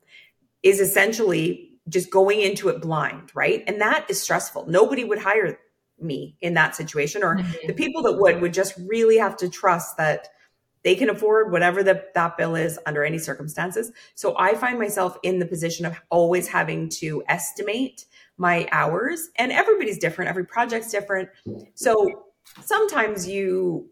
is 0.63 0.81
essentially 0.81 1.71
just 1.89 2.11
going 2.11 2.41
into 2.41 2.69
it 2.69 2.81
blind 2.81 3.31
right 3.35 3.63
and 3.67 3.81
that 3.81 4.07
is 4.09 4.21
stressful 4.21 4.67
nobody 4.67 5.05
would 5.05 5.19
hire 5.19 5.59
me 6.01 6.37
in 6.41 6.55
that 6.55 6.75
situation 6.75 7.23
or 7.23 7.37
mm-hmm. 7.37 7.67
the 7.67 7.75
people 7.75 8.03
that 8.03 8.15
would 8.15 8.41
would 8.41 8.55
just 8.55 8.75
really 8.87 9.19
have 9.19 9.37
to 9.37 9.49
trust 9.49 9.97
that 9.99 10.29
they 10.87 10.95
can 10.95 11.11
afford 11.11 11.51
whatever 11.51 11.83
the, 11.83 12.05
that 12.15 12.39
bill 12.39 12.55
is 12.55 12.79
under 12.87 13.03
any 13.05 13.19
circumstances. 13.19 13.91
So 14.15 14.37
i 14.39 14.55
find 14.55 14.79
myself 14.79 15.19
in 15.25 15.41
the 15.41 15.45
position 15.45 15.85
of 15.85 16.01
always 16.11 16.47
having 16.47 16.89
to 17.01 17.25
estimate 17.29 18.05
my 18.39 18.69
hours 18.71 19.31
and 19.35 19.51
everybody's 19.51 19.99
different 19.99 20.31
every 20.31 20.47
project's 20.47 20.93
different. 20.93 21.29
So 21.75 22.27
sometimes 22.61 23.27
you 23.27 23.91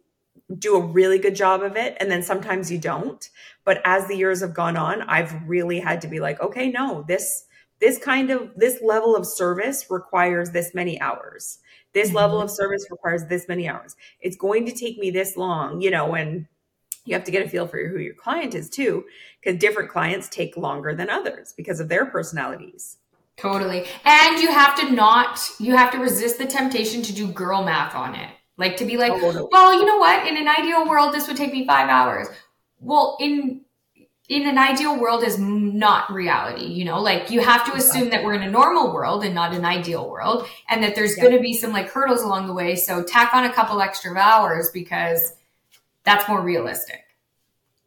do 0.56 0.76
a 0.76 0.80
really 0.80 1.18
good 1.18 1.34
job 1.34 1.62
of 1.62 1.74
it 1.76 1.96
and 1.98 2.08
then 2.08 2.22
sometimes 2.22 2.70
you 2.70 2.78
don't. 2.78 3.28
But 3.64 3.82
as 3.84 4.06
the 4.06 4.16
years 4.16 4.40
have 4.40 4.54
gone 4.54 4.76
on 4.76 5.02
i've 5.02 5.34
really 5.48 5.80
had 5.80 6.00
to 6.02 6.08
be 6.08 6.20
like 6.20 6.40
okay 6.40 6.70
no 6.70 7.04
this 7.08 7.44
this 7.80 7.98
kind 7.98 8.30
of 8.30 8.52
this 8.54 8.80
level 8.80 9.16
of 9.16 9.26
service 9.26 9.86
requires 9.90 10.52
this 10.52 10.72
many 10.74 11.00
hours. 11.00 11.58
This 11.92 12.08
mm-hmm. 12.08 12.18
level 12.18 12.40
of 12.40 12.50
service 12.52 12.86
requires 12.88 13.24
this 13.24 13.48
many 13.48 13.68
hours. 13.68 13.96
It's 14.20 14.36
going 14.36 14.64
to 14.66 14.72
take 14.72 14.96
me 14.98 15.10
this 15.10 15.36
long 15.36 15.80
you 15.80 15.90
know 15.90 16.14
and 16.14 16.46
you 17.04 17.14
have 17.14 17.24
to 17.24 17.30
get 17.30 17.44
a 17.44 17.48
feel 17.48 17.66
for 17.66 17.86
who 17.88 17.98
your 17.98 18.14
client 18.14 18.54
is 18.54 18.68
too 18.70 19.04
because 19.40 19.58
different 19.58 19.90
clients 19.90 20.28
take 20.28 20.56
longer 20.56 20.94
than 20.94 21.10
others 21.10 21.52
because 21.56 21.80
of 21.80 21.88
their 21.88 22.06
personalities 22.06 22.96
Totally. 23.36 23.84
And 24.04 24.38
you 24.40 24.50
have 24.50 24.78
to 24.80 24.90
not, 24.92 25.40
you 25.58 25.76
have 25.76 25.90
to 25.92 25.98
resist 25.98 26.38
the 26.38 26.46
temptation 26.46 27.02
to 27.02 27.12
do 27.12 27.26
girl 27.26 27.64
math 27.64 27.94
on 27.94 28.14
it. 28.14 28.30
Like 28.56 28.76
to 28.76 28.84
be 28.84 28.96
like, 28.96 29.10
no. 29.10 29.48
well, 29.50 29.74
you 29.74 29.84
know 29.84 29.98
what? 29.98 30.28
In 30.28 30.36
an 30.36 30.46
ideal 30.46 30.88
world, 30.88 31.12
this 31.12 31.26
would 31.26 31.36
take 31.36 31.52
me 31.52 31.66
five 31.66 31.88
hours. 31.88 32.28
Well, 32.80 33.16
in, 33.18 33.62
in 34.28 34.46
an 34.46 34.56
ideal 34.56 34.98
world 34.98 35.24
is 35.24 35.38
not 35.38 36.10
reality, 36.12 36.66
you 36.66 36.84
know, 36.84 37.00
like 37.00 37.30
you 37.30 37.40
have 37.40 37.66
to 37.66 37.74
assume 37.74 38.10
that 38.10 38.22
we're 38.22 38.34
in 38.34 38.42
a 38.42 38.50
normal 38.50 38.94
world 38.94 39.24
and 39.24 39.34
not 39.34 39.52
an 39.52 39.64
ideal 39.64 40.08
world 40.08 40.46
and 40.70 40.82
that 40.82 40.94
there's 40.94 41.16
yeah. 41.16 41.24
going 41.24 41.36
to 41.36 41.42
be 41.42 41.52
some 41.52 41.72
like 41.72 41.90
hurdles 41.90 42.22
along 42.22 42.46
the 42.46 42.54
way. 42.54 42.76
So 42.76 43.02
tack 43.02 43.34
on 43.34 43.44
a 43.44 43.52
couple 43.52 43.82
extra 43.82 44.14
hours 44.16 44.70
because 44.72 45.34
that's 46.04 46.28
more 46.28 46.42
realistic. 46.42 47.00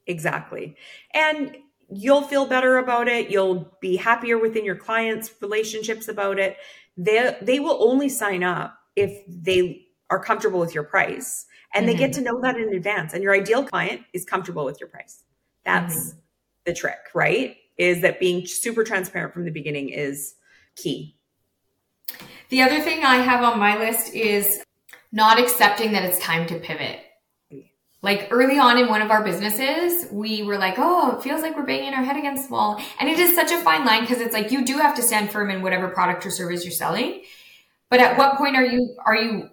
Exactly. 0.08 0.76
And 1.14 1.58
you'll 1.90 2.24
feel 2.24 2.46
better 2.46 2.78
about 2.78 3.08
it. 3.08 3.30
You'll 3.30 3.72
be 3.82 3.96
happier 3.96 4.38
within 4.38 4.66
your 4.66 4.76
clients' 4.76 5.32
relationships 5.42 6.08
about 6.08 6.40
it. 6.40 6.58
They 6.98 7.38
they 7.42 7.60
will 7.60 7.78
only 7.82 8.10
sign 8.10 8.44
up 8.44 8.78
if 8.96 9.24
they 9.28 9.86
are 10.10 10.20
comfortable 10.20 10.60
with 10.60 10.74
your 10.74 10.84
price 10.84 11.46
and 11.74 11.84
mm-hmm. 11.84 11.92
they 11.92 11.98
get 11.98 12.12
mm-hmm. 12.12 12.24
to 12.24 12.32
know 12.32 12.42
that 12.42 12.58
in 12.58 12.74
advance. 12.74 13.14
And 13.14 13.22
your 13.22 13.36
ideal 13.36 13.64
client 13.64 14.02
is 14.14 14.26
comfortable 14.26 14.66
with 14.66 14.80
your 14.80 14.90
price. 14.90 15.24
That's 15.64 15.96
mm-hmm. 15.96 16.18
the 16.66 16.74
trick, 16.74 17.00
right? 17.14 17.58
Is 17.78 18.02
that 18.02 18.20
being 18.20 18.48
super 18.48 18.84
transparent 18.84 19.34
from 19.34 19.46
the 19.46 19.52
beginning 19.52 19.90
is 19.90 20.36
key. 20.76 21.16
The 22.50 22.62
other 22.62 22.80
thing 22.80 23.04
I 23.04 23.18
have 23.18 23.44
on 23.44 23.60
my 23.60 23.78
list 23.78 24.14
is 24.16 24.64
not 25.12 25.40
accepting 25.40 25.92
that 25.92 26.04
it's 26.04 26.20
time 26.20 26.48
to 26.48 26.60
pivot 26.60 27.02
like 28.08 28.30
early 28.32 28.58
on 28.58 28.78
in 28.78 28.88
one 28.88 29.02
of 29.02 29.12
our 29.12 29.22
businesses, 29.22 30.10
we 30.14 30.42
were 30.42 30.58
like, 30.58 30.76
oh, 30.78 31.18
it 31.18 31.22
feels 31.22 31.42
like 31.42 31.58
we're 31.58 31.66
banging 31.66 31.94
our 31.94 32.06
head 32.06 32.16
against 32.16 32.48
the 32.48 32.54
wall. 32.54 32.82
And 33.02 33.10
it 33.10 33.20
is 33.20 33.36
such 33.36 33.52
a 33.52 33.60
fine 33.60 33.84
line 33.84 34.00
because 34.00 34.22
it's 34.22 34.34
like 34.34 34.50
you 34.50 34.64
do 34.64 34.78
have 34.78 34.96
to 34.96 35.02
stand 35.02 35.30
firm 35.30 35.50
in 35.50 35.62
whatever 35.62 35.90
product 35.90 36.26
or 36.26 36.32
service 36.32 36.64
you're 36.64 36.72
selling. 36.72 37.24
But 37.90 38.00
at 38.00 38.18
what 38.18 38.38
point 38.38 38.56
are 38.56 38.64
you 38.64 38.96
are 39.06 39.14
you 39.14 39.50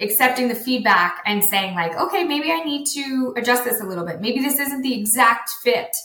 accepting 0.00 0.46
the 0.46 0.54
feedback 0.54 1.20
and 1.26 1.42
saying 1.42 1.74
like, 1.74 1.96
okay, 1.96 2.22
maybe 2.22 2.52
I 2.52 2.62
need 2.62 2.86
to 2.94 3.34
adjust 3.36 3.64
this 3.64 3.80
a 3.80 3.84
little 3.84 4.06
bit. 4.06 4.20
Maybe 4.20 4.38
this 4.38 4.60
isn't 4.60 4.82
the 4.82 4.94
exact 4.94 5.50
fit 5.64 5.96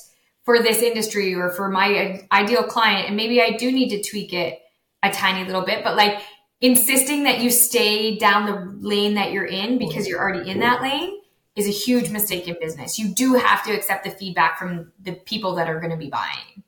for 0.44 0.58
this 0.58 0.82
industry 0.82 1.36
or 1.36 1.52
for 1.52 1.70
my 1.70 2.26
ideal 2.32 2.64
client. 2.64 3.10
And 3.10 3.16
maybe 3.16 3.44
I 3.44 3.52
do 3.52 3.72
need 3.72 3.90
to 3.90 4.10
tweak 4.10 4.34
it 4.34 4.60
a 5.04 5.12
tiny 5.12 5.46
little 5.46 5.62
bit, 5.62 5.84
but 5.84 5.96
like 5.96 6.20
insisting 6.62 7.26
that 7.26 7.42
you 7.42 7.52
stay 7.52 8.18
down 8.18 8.48
the 8.48 8.88
lane 8.88 9.14
that 9.16 9.32
you're 9.32 9.46
in 9.46 9.78
because 9.78 10.08
you're 10.08 10.20
already 10.20 10.50
in 10.50 10.62
that 10.62 10.82
lane 10.82 11.21
is 11.56 11.68
a 11.68 11.72
huge 11.72 12.10
mistake 12.10 12.48
in 12.48 12.56
business. 12.60 12.98
You 12.98 13.10
do 13.10 13.34
have 13.34 13.64
to 13.66 13.72
accept 13.72 14.04
the 14.06 14.12
feedback 14.12 14.58
from 14.58 14.92
the 15.02 15.14
people 15.14 15.56
that 15.56 15.70
are 15.70 15.80
going 15.80 15.92
to 15.92 15.98
be 15.98 16.10
buying. 16.10 16.64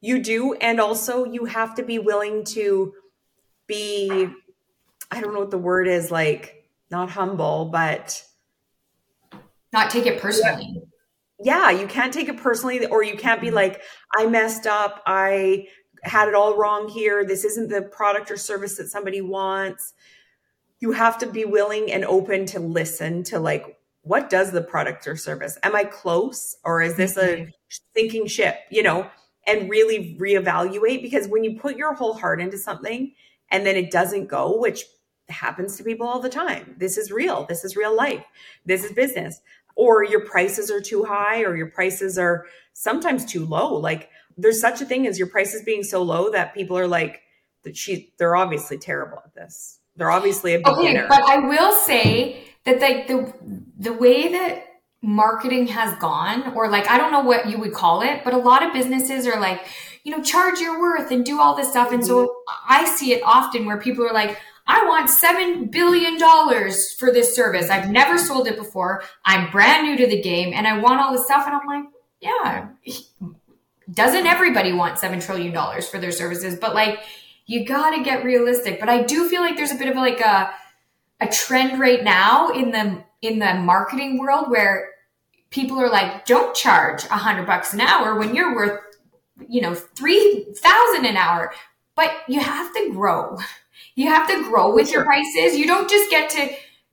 You 0.00 0.22
do. 0.22 0.54
And 0.54 0.80
also, 0.80 1.24
you 1.24 1.46
have 1.46 1.74
to 1.74 1.82
be 1.82 1.98
willing 1.98 2.44
to 2.44 2.94
be, 3.66 4.28
I 5.10 5.20
don't 5.20 5.34
know 5.34 5.40
what 5.40 5.50
the 5.50 5.58
word 5.58 5.88
is 5.88 6.10
like, 6.10 6.68
not 6.90 7.10
humble, 7.10 7.66
but 7.66 8.22
not 9.72 9.90
take 9.90 10.06
it 10.06 10.20
personally. 10.20 10.82
Yeah, 11.40 11.70
you 11.70 11.86
can't 11.86 12.12
take 12.12 12.28
it 12.28 12.36
personally, 12.36 12.86
or 12.86 13.02
you 13.02 13.16
can't 13.16 13.40
be 13.40 13.50
like, 13.50 13.80
I 14.16 14.26
messed 14.26 14.66
up. 14.66 15.02
I 15.06 15.66
had 16.02 16.28
it 16.28 16.34
all 16.34 16.56
wrong 16.56 16.88
here. 16.88 17.24
This 17.24 17.44
isn't 17.44 17.68
the 17.68 17.82
product 17.82 18.30
or 18.30 18.36
service 18.36 18.76
that 18.76 18.88
somebody 18.88 19.20
wants. 19.20 19.94
You 20.80 20.92
have 20.92 21.18
to 21.18 21.26
be 21.26 21.44
willing 21.44 21.90
and 21.92 22.04
open 22.04 22.46
to 22.46 22.60
listen 22.60 23.24
to 23.24 23.38
like 23.40 23.77
what 24.08 24.30
does 24.30 24.52
the 24.52 24.62
product 24.62 25.06
or 25.06 25.16
service? 25.16 25.58
Am 25.62 25.76
I 25.76 25.84
close 25.84 26.56
or 26.64 26.80
is 26.80 26.96
this 26.96 27.16
a 27.18 27.26
mm-hmm. 27.26 27.50
sinking 27.94 28.26
ship? 28.26 28.56
You 28.70 28.82
know, 28.82 29.10
and 29.46 29.68
really 29.68 30.16
reevaluate 30.18 31.02
because 31.02 31.28
when 31.28 31.44
you 31.44 31.60
put 31.60 31.76
your 31.76 31.92
whole 31.92 32.14
heart 32.14 32.40
into 32.40 32.56
something 32.56 33.12
and 33.50 33.66
then 33.66 33.76
it 33.76 33.90
doesn't 33.90 34.26
go, 34.26 34.58
which 34.58 34.84
happens 35.28 35.76
to 35.76 35.84
people 35.84 36.06
all 36.06 36.20
the 36.20 36.30
time. 36.30 36.74
This 36.78 36.96
is 36.96 37.12
real. 37.12 37.44
This 37.44 37.64
is 37.64 37.76
real 37.76 37.94
life. 37.94 38.24
This 38.64 38.82
is 38.82 38.92
business. 38.92 39.42
Or 39.76 40.02
your 40.02 40.24
prices 40.24 40.70
are 40.70 40.80
too 40.80 41.04
high 41.04 41.42
or 41.42 41.54
your 41.54 41.70
prices 41.70 42.16
are 42.16 42.46
sometimes 42.72 43.26
too 43.26 43.44
low. 43.44 43.74
Like 43.74 44.08
there's 44.38 44.60
such 44.60 44.80
a 44.80 44.86
thing 44.86 45.06
as 45.06 45.18
your 45.18 45.28
prices 45.28 45.62
being 45.64 45.82
so 45.82 46.02
low 46.02 46.30
that 46.30 46.54
people 46.54 46.78
are 46.78 46.88
like 46.88 47.20
that 47.64 47.76
she 47.76 48.14
they're 48.18 48.36
obviously 48.36 48.78
terrible 48.78 49.18
at 49.22 49.34
this. 49.34 49.80
They're 49.96 50.10
obviously 50.10 50.54
a 50.54 50.58
beginner. 50.58 51.04
Okay, 51.04 51.08
but 51.08 51.22
I 51.24 51.38
will 51.38 51.72
say 51.72 52.47
that 52.68 52.80
like 52.80 53.06
the 53.06 53.32
the 53.78 53.92
way 53.92 54.28
that 54.32 54.64
marketing 55.02 55.68
has 55.68 55.96
gone 55.98 56.54
or 56.54 56.68
like 56.68 56.88
I 56.90 56.98
don't 56.98 57.12
know 57.12 57.20
what 57.20 57.48
you 57.48 57.58
would 57.58 57.72
call 57.72 58.02
it, 58.02 58.22
but 58.24 58.34
a 58.34 58.38
lot 58.38 58.64
of 58.64 58.72
businesses 58.72 59.26
are 59.26 59.40
like, 59.40 59.66
you 60.04 60.16
know, 60.16 60.22
charge 60.22 60.60
your 60.60 60.80
worth 60.80 61.10
and 61.10 61.24
do 61.24 61.40
all 61.40 61.56
this 61.56 61.70
stuff. 61.70 61.92
And 61.92 62.04
so 62.04 62.26
mm-hmm. 62.26 62.72
I 62.74 62.84
see 62.84 63.12
it 63.12 63.22
often 63.24 63.64
where 63.64 63.78
people 63.78 64.06
are 64.06 64.12
like, 64.12 64.38
I 64.66 64.84
want 64.86 65.08
seven 65.08 65.66
billion 65.66 66.18
dollars 66.18 66.92
for 66.92 67.10
this 67.10 67.34
service. 67.34 67.70
I've 67.70 67.90
never 67.90 68.18
sold 68.18 68.48
it 68.48 68.56
before. 68.56 69.02
I'm 69.24 69.50
brand 69.50 69.86
new 69.86 69.96
to 69.96 70.06
the 70.06 70.20
game 70.20 70.52
and 70.52 70.66
I 70.66 70.78
want 70.78 71.00
all 71.00 71.12
this 71.12 71.24
stuff. 71.24 71.46
And 71.46 71.56
I'm 71.56 71.66
like, 71.66 71.90
yeah, 72.20 72.68
doesn't 73.92 74.26
everybody 74.26 74.72
want 74.72 74.98
seven 74.98 75.20
trillion 75.20 75.52
dollars 75.52 75.88
for 75.88 75.98
their 75.98 76.12
services? 76.12 76.58
But 76.58 76.74
like, 76.74 77.00
you 77.46 77.64
gotta 77.64 78.02
get 78.02 78.24
realistic. 78.24 78.78
But 78.78 78.90
I 78.90 79.04
do 79.04 79.28
feel 79.28 79.40
like 79.40 79.56
there's 79.56 79.70
a 79.70 79.76
bit 79.76 79.88
of 79.88 79.96
like 79.96 80.20
a 80.20 80.52
a 81.20 81.26
trend 81.26 81.80
right 81.80 82.02
now 82.02 82.50
in 82.50 82.70
the 82.70 83.02
in 83.22 83.38
the 83.38 83.54
marketing 83.54 84.18
world 84.18 84.48
where 84.48 84.90
people 85.50 85.78
are 85.78 85.90
like, 85.90 86.24
don't 86.26 86.54
charge 86.54 87.04
a 87.04 87.16
hundred 87.16 87.46
bucks 87.46 87.72
an 87.74 87.80
hour 87.80 88.18
when 88.18 88.34
you're 88.34 88.54
worth, 88.54 88.80
you 89.48 89.60
know, 89.60 89.74
three 89.74 90.46
thousand 90.56 91.06
an 91.06 91.16
hour. 91.16 91.52
But 91.96 92.12
you 92.28 92.40
have 92.40 92.72
to 92.74 92.90
grow. 92.92 93.38
You 93.96 94.08
have 94.08 94.28
to 94.28 94.44
grow 94.44 94.72
with 94.72 94.88
sure. 94.88 94.98
your 94.98 95.04
prices. 95.04 95.58
You 95.58 95.66
don't 95.66 95.90
just 95.90 96.10
get 96.10 96.30
to 96.30 96.48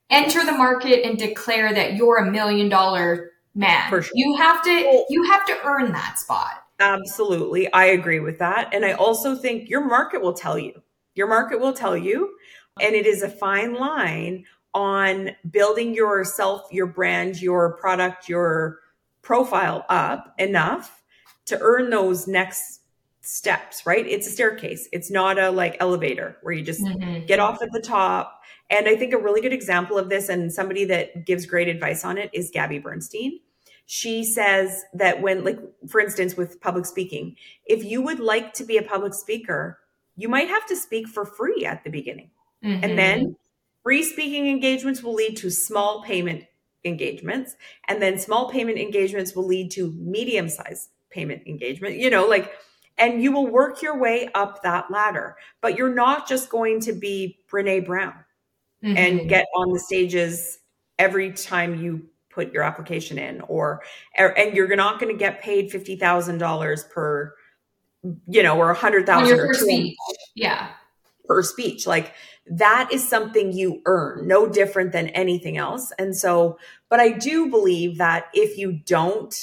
enter 0.09 0.43
the 0.43 0.51
market 0.51 1.05
and 1.05 1.17
declare 1.17 1.73
that 1.73 1.95
you're 1.95 2.17
a 2.17 2.31
million 2.31 2.69
dollar 2.69 3.31
man. 3.53 3.89
Sure. 3.89 4.03
You 4.13 4.35
have 4.37 4.63
to 4.63 5.05
you 5.09 5.23
have 5.23 5.45
to 5.45 5.57
earn 5.63 5.91
that 5.91 6.17
spot. 6.17 6.63
Absolutely. 6.79 7.71
I 7.71 7.85
agree 7.85 8.19
with 8.19 8.39
that. 8.39 8.73
And 8.73 8.83
I 8.83 8.93
also 8.93 9.35
think 9.35 9.69
your 9.69 9.85
market 9.85 10.21
will 10.21 10.33
tell 10.33 10.59
you. 10.59 10.81
Your 11.13 11.27
market 11.27 11.59
will 11.59 11.71
tell 11.71 11.95
you 11.95 12.35
and 12.79 12.95
it 12.95 13.05
is 13.05 13.21
a 13.21 13.29
fine 13.29 13.73
line 13.75 14.45
on 14.73 15.31
building 15.49 15.93
yourself, 15.93 16.67
your 16.71 16.87
brand, 16.87 17.41
your 17.41 17.77
product, 17.77 18.27
your 18.27 18.79
profile 19.21 19.85
up 19.89 20.33
enough 20.37 21.01
to 21.45 21.57
earn 21.61 21.89
those 21.89 22.27
next 22.27 22.81
steps, 23.21 23.85
right? 23.85 24.05
It's 24.05 24.27
a 24.27 24.31
staircase. 24.31 24.87
It's 24.91 25.09
not 25.09 25.39
a 25.39 25.49
like 25.49 25.77
elevator 25.79 26.37
where 26.41 26.53
you 26.53 26.63
just 26.63 26.83
mm-hmm. 26.83 27.25
get 27.25 27.39
off 27.39 27.61
at 27.61 27.71
the 27.71 27.81
top. 27.81 28.41
And 28.69 28.87
I 28.87 28.95
think 28.95 29.13
a 29.13 29.17
really 29.17 29.41
good 29.41 29.53
example 29.53 29.97
of 29.97 30.09
this 30.09 30.29
and 30.29 30.51
somebody 30.51 30.85
that 30.85 31.25
gives 31.25 31.45
great 31.45 31.67
advice 31.67 32.03
on 32.03 32.17
it 32.17 32.29
is 32.33 32.51
Gabby 32.51 32.79
Bernstein. 32.79 33.39
She 33.87 34.23
says 34.23 34.83
that 34.93 35.21
when, 35.21 35.43
like, 35.43 35.59
for 35.87 36.01
instance, 36.01 36.35
with 36.35 36.59
public 36.59 36.87
speaking, 36.87 37.35
if 37.65 37.83
you 37.83 38.01
would 38.01 38.19
like 38.19 38.53
to 38.53 38.63
be 38.63 38.77
a 38.77 38.81
public 38.81 39.13
speaker, 39.13 39.79
you 40.15 40.27
might 40.27 40.47
have 40.47 40.65
to 40.67 40.75
speak 40.75 41.07
for 41.07 41.23
free 41.23 41.65
at 41.65 41.83
the 41.83 41.91
beginning. 41.91 42.31
Mm-hmm. 42.65 42.83
And 42.83 42.97
then 42.97 43.35
free 43.83 44.03
speaking 44.03 44.47
engagements 44.47 45.03
will 45.03 45.13
lead 45.13 45.37
to 45.37 45.49
small 45.49 46.03
payment 46.03 46.45
engagements. 46.83 47.55
And 47.87 48.01
then 48.01 48.17
small 48.17 48.49
payment 48.49 48.77
engagements 48.77 49.35
will 49.35 49.45
lead 49.45 49.71
to 49.71 49.91
medium 49.93 50.49
sized 50.49 50.89
payment 51.09 51.43
engagement, 51.47 51.97
you 51.97 52.09
know, 52.09 52.25
like, 52.27 52.51
and 52.97 53.21
you 53.21 53.31
will 53.31 53.47
work 53.47 53.81
your 53.81 53.97
way 53.97 54.29
up 54.33 54.63
that 54.63 54.89
ladder. 54.89 55.35
But 55.61 55.77
you're 55.77 55.93
not 55.93 56.27
just 56.27 56.49
going 56.49 56.79
to 56.81 56.93
be 56.93 57.39
Brene 57.51 57.85
Brown 57.85 58.13
mm-hmm. 58.83 58.97
and 58.97 59.29
get 59.29 59.45
on 59.55 59.71
the 59.71 59.79
stages 59.79 60.59
every 60.97 61.31
time 61.31 61.81
you 61.81 62.07
put 62.29 62.51
your 62.51 62.63
application 62.63 63.17
in 63.17 63.41
or 63.41 63.81
and 64.17 64.55
you're 64.55 64.75
not 64.75 64.99
going 64.99 65.11
to 65.11 65.17
get 65.17 65.41
paid 65.41 65.71
$50,000 65.71 66.89
per 66.89 67.33
you 68.27 68.43
know 68.43 68.57
or 68.57 68.65
a 68.65 68.73
100,000 68.73 69.37
per 69.37 69.53
speech. 69.53 69.97
Yeah. 70.35 70.69
Per 71.25 71.41
speech. 71.41 71.87
Like 71.87 72.13
that 72.47 72.89
is 72.91 73.07
something 73.07 73.51
you 73.51 73.81
earn, 73.85 74.27
no 74.27 74.47
different 74.47 74.91
than 74.91 75.09
anything 75.09 75.57
else. 75.57 75.91
And 75.97 76.15
so, 76.15 76.59
but 76.89 76.99
I 76.99 77.09
do 77.09 77.49
believe 77.49 77.97
that 77.97 78.27
if 78.33 78.57
you 78.57 78.73
don't 78.73 79.35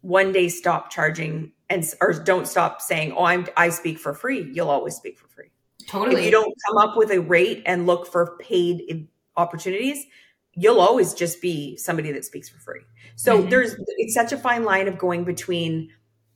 one 0.00 0.32
day 0.32 0.48
stop 0.48 0.90
charging 0.90 1.52
and 1.68 1.84
or 2.00 2.12
don't 2.12 2.48
stop 2.48 2.80
saying, 2.80 3.12
"Oh, 3.16 3.24
I'm 3.24 3.46
I 3.56 3.68
speak 3.68 3.98
for 3.98 4.14
free," 4.14 4.50
you'll 4.52 4.70
always 4.70 4.94
speak 4.94 5.18
for 5.18 5.28
free. 5.28 5.50
Totally. 5.86 6.20
If 6.20 6.24
you 6.26 6.30
don't 6.30 6.54
come 6.66 6.78
up 6.78 6.96
with 6.96 7.10
a 7.10 7.20
rate 7.20 7.62
and 7.66 7.86
look 7.86 8.06
for 8.06 8.36
paid 8.38 9.08
opportunities, 9.36 10.06
you'll 10.54 10.80
always 10.80 11.14
just 11.14 11.40
be 11.40 11.76
somebody 11.76 12.12
that 12.12 12.24
speaks 12.24 12.48
for 12.48 12.58
free. 12.58 12.82
So 13.16 13.38
mm-hmm. 13.38 13.50
there's 13.50 13.74
it's 13.98 14.14
such 14.14 14.32
a 14.32 14.38
fine 14.38 14.64
line 14.64 14.88
of 14.88 14.98
going 14.98 15.24
between 15.24 15.90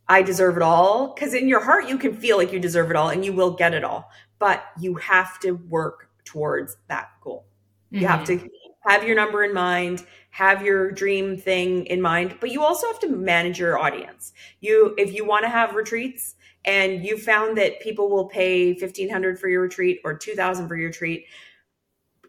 I 0.09 0.23
deserve 0.23 0.57
it 0.57 0.63
all 0.63 1.15
because 1.15 1.35
in 1.35 1.49
your 1.49 1.61
heart 1.61 1.89
you 1.89 1.99
can 1.99 2.15
feel 2.15 2.37
like 2.37 2.53
you 2.53 2.61
deserve 2.61 2.91
it 2.91 2.97
all 2.97 3.09
and 3.09 3.25
you 3.25 3.33
will 3.33 3.53
get 3.53 3.75
it 3.75 3.85
all, 3.85 4.11
but 4.39 4.65
you 4.79 4.95
have 4.95 5.39
to 5.41 5.53
work 5.53 6.11
towards 6.25 6.77
that 6.89 7.11
goal. 7.23 7.47
Mm-hmm. 7.93 8.03
You 8.03 8.09
have 8.09 8.25
to 8.25 8.37
mm-hmm. 8.37 8.47
have 8.91 9.05
your 9.05 9.17
number 9.17 9.45
in 9.45 9.55
mind, 9.55 10.05
have 10.31 10.63
your 10.63 10.91
dream 10.91 11.37
thing 11.37 11.87
in 11.87 12.01
mind, 12.03 12.37
but 12.41 12.51
you 12.51 12.63
also 12.63 12.87
have 12.89 12.99
to 13.01 13.09
manage 13.09 13.59
your 13.59 13.79
audience. 13.79 14.33
You 14.61 14.95
if 14.99 15.15
you 15.15 15.25
want 15.25 15.45
to 15.45 15.49
have 15.49 15.75
retreats 15.75 16.35
and 16.65 17.05
you 17.05 17.17
found 17.17 17.57
that 17.59 17.81
people 17.81 18.11
will 18.11 18.27
pay 18.27 18.73
1500 18.73 19.39
for 19.39 19.49
your 19.49 19.63
retreat 19.63 20.01
or 20.05 20.15
2000 20.15 20.69
for 20.69 20.77
your 20.77 20.89
retreat, 20.89 21.27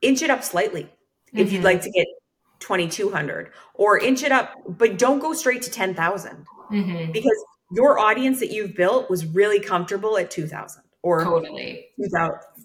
inch 0.01 0.21
it 0.21 0.29
up 0.29 0.43
slightly 0.43 0.83
mm-hmm. 0.83 1.39
if 1.39 1.51
you'd 1.51 1.63
like 1.63 1.81
to 1.81 1.91
get 1.91 2.07
2200 2.59 3.51
or 3.75 3.99
inch 3.99 4.23
it 4.23 4.31
up 4.31 4.53
but 4.67 4.97
don't 4.97 5.19
go 5.19 5.33
straight 5.33 5.61
to 5.61 5.69
10,000 5.69 6.45
mm-hmm. 6.71 7.11
because 7.11 7.45
your 7.71 7.99
audience 7.99 8.39
that 8.39 8.51
you've 8.51 8.75
built 8.75 9.09
was 9.09 9.25
really 9.25 9.59
comfortable 9.59 10.17
at 10.17 10.31
2000 10.31 10.81
or 11.03 11.23
totally 11.23 11.87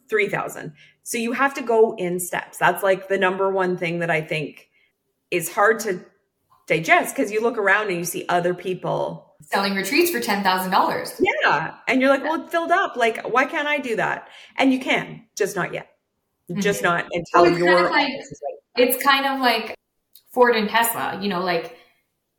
3000 0.08 0.72
so 1.02 1.18
you 1.18 1.32
have 1.32 1.54
to 1.54 1.62
go 1.62 1.94
in 1.96 2.18
steps 2.18 2.58
that's 2.58 2.82
like 2.82 3.08
the 3.08 3.18
number 3.18 3.50
one 3.50 3.76
thing 3.76 3.98
that 3.98 4.10
i 4.10 4.20
think 4.20 4.68
is 5.30 5.52
hard 5.52 5.78
to 5.80 6.04
digest 6.66 7.14
because 7.14 7.30
you 7.30 7.40
look 7.40 7.58
around 7.58 7.88
and 7.88 7.98
you 7.98 8.04
see 8.04 8.24
other 8.28 8.54
people 8.54 9.32
selling 9.42 9.74
retreats 9.74 10.10
for 10.10 10.20
$10,000. 10.20 11.20
Yeah. 11.42 11.74
And 11.88 12.00
you're 12.00 12.10
like, 12.10 12.22
well, 12.22 12.42
it 12.42 12.50
filled 12.50 12.70
up. 12.70 12.96
Like, 12.96 13.26
why 13.28 13.44
can't 13.44 13.66
I 13.66 13.78
do 13.78 13.96
that? 13.96 14.28
And 14.56 14.72
you 14.72 14.78
can, 14.78 15.24
just 15.36 15.56
not 15.56 15.74
yet. 15.74 15.88
Just 16.56 16.82
mm-hmm. 16.82 16.96
not 16.96 17.06
until 17.12 17.42
well, 17.42 17.58
your 17.58 17.90
like, 17.90 18.12
it's 18.76 19.02
kind 19.02 19.26
of 19.26 19.40
like 19.40 19.74
Ford 20.32 20.56
and 20.56 20.68
Tesla, 20.68 21.18
you 21.20 21.28
know, 21.28 21.40
like 21.40 21.76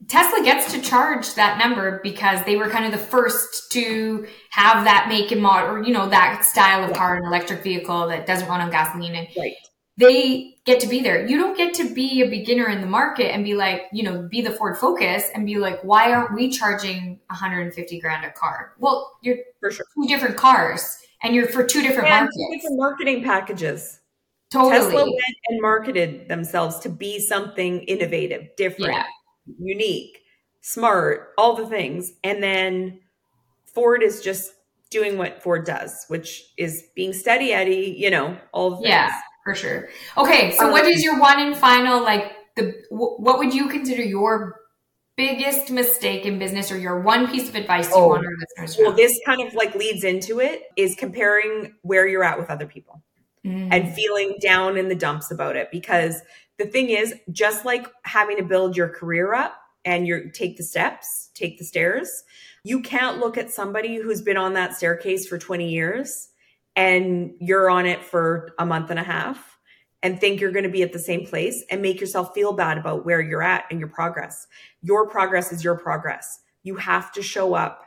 Tesla 0.08 0.44
gets 0.44 0.72
to 0.74 0.82
charge 0.82 1.36
that 1.36 1.58
number 1.58 2.00
because 2.04 2.44
they 2.46 2.56
were 2.56 2.70
kind 2.70 2.86
of 2.86 2.92
the 2.92 3.06
first 3.06 3.72
to 3.72 4.28
have 4.52 4.86
that 4.86 5.08
make 5.08 5.32
and 5.32 5.42
model, 5.42 5.76
or, 5.76 5.84
you 5.84 5.94
know, 5.94 6.10
that 6.10 6.44
style 6.46 6.84
of 6.84 6.96
car, 6.96 7.18
an 7.18 7.26
electric 7.26 7.62
vehicle 7.62 8.08
that 8.08 8.26
doesn't 8.26 8.48
run 8.48 8.62
on 8.62 8.72
gasoline. 8.72 9.16
And 9.16 9.28
right. 9.38 9.54
they 9.98 10.56
get 10.66 10.80
to 10.82 10.88
be 10.88 11.02
there. 11.02 11.26
You 11.28 11.38
don't 11.38 11.58
get 11.58 11.74
to 11.76 11.94
be 11.94 12.22
a 12.22 12.30
beginner 12.30 12.70
in 12.70 12.82
the 12.82 12.88
market 12.88 13.34
and 13.34 13.44
be 13.44 13.54
like, 13.54 13.84
you 13.92 14.04
know, 14.04 14.28
be 14.30 14.42
the 14.42 14.52
Ford 14.52 14.78
Focus 14.78 15.30
and 15.34 15.46
be 15.46 15.58
like, 15.58 15.84
why 15.84 16.12
aren't 16.12 16.34
we 16.34 16.50
charging 16.50 17.20
150 17.28 18.00
grand 18.00 18.26
a 18.26 18.32
car? 18.32 18.74
Well, 18.80 19.12
you're 19.22 19.38
for 19.60 19.72
sure 19.72 19.86
two 19.96 20.08
different 20.08 20.38
cars 20.38 20.98
and 21.22 21.36
you're 21.36 21.48
for 21.48 21.64
two 21.64 21.82
different 21.82 22.10
and 22.10 22.26
markets. 22.26 22.38
Different 22.52 22.78
marketing 22.78 23.24
packages. 23.24 24.00
Totally. 24.52 24.72
Tesla 24.74 25.04
went 25.04 25.38
and 25.50 25.62
marketed 25.62 26.30
themselves 26.30 26.80
to 26.80 26.90
be 26.90 27.20
something 27.20 27.82
innovative, 27.82 28.50
different, 28.56 28.94
yeah. 28.94 29.04
Unique, 29.60 30.22
smart, 30.62 31.30
all 31.38 31.56
the 31.56 31.68
things. 31.68 32.14
And 32.24 32.42
then 32.42 33.00
Ford 33.74 34.04
is 34.04 34.22
just 34.22 34.52
doing 34.90 35.18
what 35.18 35.42
Ford 35.42 35.66
does, 35.66 36.06
which 36.08 36.44
is 36.58 36.84
being 36.96 37.14
steady 37.14 37.52
Eddie, 37.52 37.96
you 37.98 38.10
know, 38.10 38.38
all 38.52 38.72
the 38.72 38.76
things. 38.78 38.90
Yeah, 38.90 39.20
for 39.44 39.56
sure. 39.56 39.90
Okay, 40.18 40.52
so 40.58 40.68
um, 40.68 40.72
what 40.72 40.86
is 40.86 41.04
your 41.04 41.20
one 41.20 41.40
and 41.40 41.58
final 41.58 42.02
like 42.02 42.32
the 42.56 42.74
what 42.90 43.40
would 43.40 43.54
you 43.54 43.68
consider 43.68 44.04
your 44.04 44.60
biggest 45.16 45.70
mistake 45.72 46.26
in 46.26 46.40
business 46.40 46.72
or 46.72 46.78
your 46.78 47.00
one 47.02 47.28
piece 47.28 47.48
of 47.48 47.56
advice 47.56 47.88
you 47.90 47.96
oh, 47.96 48.08
want 48.08 48.26
our 48.26 48.32
listeners 48.40 48.76
to 48.78 48.84
Well, 48.84 48.94
this 48.94 49.20
kind 49.26 49.42
of 49.42 49.54
like 49.54 49.76
leads 49.76 50.04
into 50.04 50.40
it 50.40 50.64
is 50.76 50.96
comparing 50.96 51.76
where 51.82 52.08
you're 52.08 52.24
at 52.24 52.40
with 52.40 52.50
other 52.50 52.66
people 52.66 53.04
mm. 53.46 53.68
and 53.72 53.94
feeling 53.94 54.38
down 54.42 54.78
in 54.78 54.90
the 54.90 54.96
dumps 54.96 55.32
about 55.32 55.56
it. 55.56 55.70
Because 55.72 56.22
the 56.58 56.66
thing 56.66 56.90
is, 56.90 57.14
just 57.32 57.66
like 57.66 57.88
having 58.04 58.38
to 58.38 58.44
build 58.44 58.78
your 58.78 58.90
career 58.90 59.34
up 59.34 59.56
and 59.86 60.08
you 60.08 60.30
take 60.32 60.58
the 60.58 60.64
steps, 60.64 61.30
take 61.34 61.58
the 61.58 61.66
stairs, 61.66 62.24
you 62.64 62.82
can't 62.82 63.20
look 63.20 63.38
at 63.38 63.52
somebody 63.52 63.98
who's 63.98 64.22
been 64.22 64.38
on 64.38 64.54
that 64.54 64.76
staircase 64.76 65.28
for 65.28 65.38
20 65.38 65.70
years 65.70 66.30
and 66.76 67.34
you're 67.40 67.70
on 67.70 67.86
it 67.86 68.04
for 68.04 68.54
a 68.58 68.66
month 68.66 68.90
and 68.90 69.00
a 69.00 69.04
half 69.04 69.58
and 70.02 70.20
think 70.20 70.40
you're 70.40 70.52
going 70.52 70.64
to 70.64 70.70
be 70.70 70.84
at 70.84 70.94
the 70.94 71.00
same 71.00 71.26
place 71.26 71.64
and 71.70 71.82
make 71.82 72.00
yourself 72.00 72.34
feel 72.34 72.54
bad 72.54 72.78
about 72.78 73.06
where 73.06 73.22
you're 73.22 73.44
at 73.44 73.66
and 73.70 73.80
your 73.80 73.90
progress. 73.90 74.48
Your 74.82 75.08
progress 75.08 75.52
is 75.52 75.64
your 75.64 75.76
progress. 75.76 76.42
You 76.64 76.76
have 76.76 77.12
to 77.14 77.22
show 77.22 77.54
up 77.54 77.84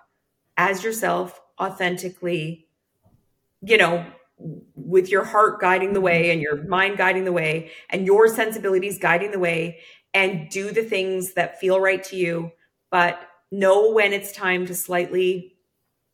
as 0.57 0.83
yourself 0.83 1.41
authentically, 1.61 2.67
you 3.63 3.77
know, 3.77 4.05
with 4.39 5.09
your 5.09 5.25
heart 5.25 5.61
guiding 5.61 5.93
the 5.93 6.01
way 6.01 6.31
and 6.31 6.41
your 6.41 6.63
mind 6.67 6.99
guiding 6.99 7.25
the 7.25 7.33
way 7.33 7.71
and 7.91 8.07
your 8.07 8.29
sensibilities 8.29 8.99
guiding 8.99 9.31
the 9.31 9.39
way 9.39 9.79
and 10.13 10.49
do 10.51 10.71
the 10.71 10.83
things 10.83 11.35
that 11.35 11.59
feel 11.59 11.81
right 11.81 12.05
to 12.05 12.17
you 12.17 12.53
but 12.91 13.21
know 13.51 13.91
when 13.93 14.13
it's 14.13 14.33
time 14.33 14.67
to 14.67 14.75
slightly 14.75 15.55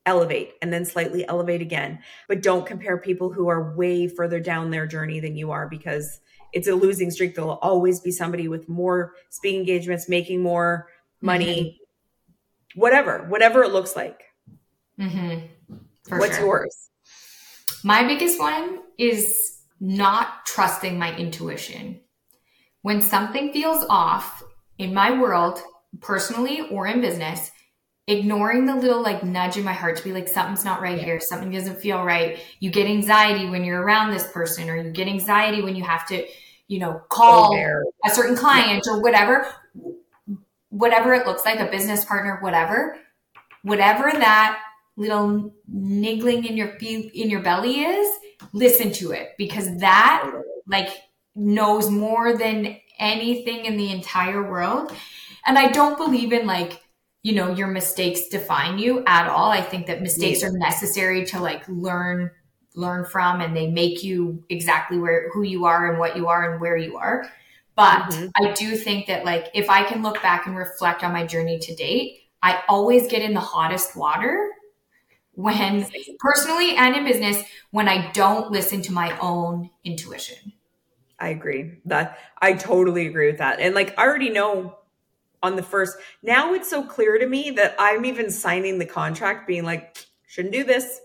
elevate 0.06 0.52
and 0.60 0.72
then 0.72 0.84
slightly 0.84 1.26
elevate 1.28 1.60
again 1.60 1.98
but 2.28 2.42
don't 2.42 2.66
compare 2.66 2.98
people 2.98 3.32
who 3.32 3.48
are 3.48 3.74
way 3.74 4.08
further 4.08 4.40
down 4.40 4.70
their 4.70 4.86
journey 4.86 5.20
than 5.20 5.36
you 5.36 5.50
are 5.50 5.68
because 5.68 6.20
it's 6.52 6.68
a 6.68 6.74
losing 6.74 7.10
streak 7.10 7.34
there'll 7.34 7.58
always 7.62 8.00
be 8.00 8.10
somebody 8.10 8.48
with 8.48 8.68
more 8.68 9.14
speaking 9.30 9.60
engagements 9.60 10.08
making 10.08 10.42
more 10.42 10.88
money 11.20 11.78
mm-hmm. 11.80 12.80
whatever 12.80 13.26
whatever 13.28 13.62
it 13.62 13.72
looks 13.72 13.94
like 13.94 14.22
mm-hmm. 14.98 15.46
what's 16.18 16.36
sure. 16.36 16.46
yours 16.46 16.90
my 17.84 18.04
biggest 18.04 18.38
one 18.38 18.80
is 18.98 19.62
not 19.80 20.46
trusting 20.46 20.98
my 20.98 21.16
intuition. 21.16 22.00
When 22.82 23.00
something 23.00 23.52
feels 23.52 23.84
off 23.88 24.42
in 24.78 24.94
my 24.94 25.18
world, 25.18 25.60
personally 26.00 26.68
or 26.70 26.86
in 26.86 27.00
business, 27.00 27.50
ignoring 28.06 28.66
the 28.66 28.74
little 28.74 29.02
like 29.02 29.22
nudge 29.22 29.56
in 29.56 29.64
my 29.64 29.72
heart 29.72 29.96
to 29.96 30.04
be 30.04 30.12
like, 30.12 30.28
something's 30.28 30.64
not 30.64 30.80
right 30.80 30.98
here, 31.00 31.20
something 31.20 31.50
doesn't 31.50 31.80
feel 31.80 32.02
right. 32.04 32.38
You 32.60 32.70
get 32.70 32.86
anxiety 32.86 33.48
when 33.48 33.64
you're 33.64 33.82
around 33.82 34.10
this 34.10 34.26
person, 34.30 34.68
or 34.68 34.76
you 34.76 34.90
get 34.90 35.08
anxiety 35.08 35.62
when 35.62 35.76
you 35.76 35.84
have 35.84 36.06
to, 36.08 36.26
you 36.68 36.78
know, 36.78 37.02
call 37.08 37.56
a 38.04 38.10
certain 38.10 38.36
client 38.36 38.84
or 38.88 39.00
whatever, 39.00 39.46
whatever 40.70 41.14
it 41.14 41.26
looks 41.26 41.44
like, 41.44 41.60
a 41.60 41.70
business 41.70 42.04
partner, 42.04 42.38
whatever, 42.40 42.98
whatever 43.62 44.10
that 44.12 44.58
little 44.96 45.54
niggling 45.68 46.44
in 46.44 46.56
your 46.56 46.68
in 46.68 47.30
your 47.30 47.40
belly 47.40 47.80
is, 47.80 48.08
listen 48.52 48.92
to 48.92 49.12
it 49.12 49.30
because 49.38 49.78
that 49.78 50.30
like 50.66 50.90
knows 51.34 51.90
more 51.90 52.36
than 52.36 52.76
anything 52.98 53.64
in 53.64 53.76
the 53.76 53.90
entire 53.90 54.48
world. 54.48 54.92
And 55.46 55.58
I 55.58 55.68
don't 55.68 55.96
believe 55.98 56.32
in 56.32 56.46
like, 56.46 56.80
you 57.22 57.34
know, 57.34 57.54
your 57.54 57.68
mistakes 57.68 58.28
define 58.28 58.78
you 58.78 59.02
at 59.06 59.28
all. 59.28 59.50
I 59.50 59.60
think 59.60 59.86
that 59.86 60.02
mistakes 60.02 60.42
are 60.42 60.52
necessary 60.52 61.24
to 61.26 61.40
like 61.40 61.66
learn 61.68 62.30
learn 62.74 63.04
from 63.04 63.42
and 63.42 63.54
they 63.54 63.70
make 63.70 64.02
you 64.02 64.42
exactly 64.48 64.98
where 64.98 65.30
who 65.32 65.42
you 65.42 65.66
are 65.66 65.90
and 65.90 65.98
what 65.98 66.16
you 66.16 66.28
are 66.28 66.52
and 66.52 66.60
where 66.60 66.76
you 66.76 66.96
are. 66.96 67.26
But 67.74 68.10
mm-hmm. 68.10 68.28
I 68.36 68.52
do 68.52 68.76
think 68.76 69.06
that 69.06 69.24
like 69.24 69.48
if 69.54 69.68
I 69.68 69.82
can 69.84 70.02
look 70.02 70.22
back 70.22 70.46
and 70.46 70.56
reflect 70.56 71.04
on 71.04 71.12
my 71.12 71.26
journey 71.26 71.58
to 71.58 71.74
date, 71.74 72.20
I 72.42 72.62
always 72.68 73.08
get 73.08 73.22
in 73.22 73.34
the 73.34 73.40
hottest 73.40 73.96
water 73.96 74.48
when 75.34 75.86
personally 76.18 76.76
and 76.76 76.94
in 76.96 77.04
business 77.04 77.42
when 77.70 77.88
I 77.88 78.10
don't 78.12 78.50
listen 78.50 78.82
to 78.82 78.92
my 78.92 79.16
own 79.18 79.70
intuition. 79.84 80.52
I 81.18 81.28
agree. 81.28 81.78
That 81.86 82.18
I 82.40 82.52
totally 82.54 83.06
agree 83.06 83.28
with 83.28 83.38
that. 83.38 83.60
And 83.60 83.74
like 83.74 83.98
I 83.98 84.06
already 84.06 84.30
know 84.30 84.76
on 85.42 85.56
the 85.56 85.62
first 85.62 85.96
now 86.22 86.54
it's 86.54 86.68
so 86.68 86.84
clear 86.84 87.18
to 87.18 87.26
me 87.26 87.50
that 87.52 87.74
I'm 87.78 88.04
even 88.04 88.30
signing 88.30 88.78
the 88.78 88.86
contract 88.86 89.46
being 89.46 89.64
like 89.64 90.06
shouldn't 90.26 90.54
do 90.54 90.64
this. 90.64 91.00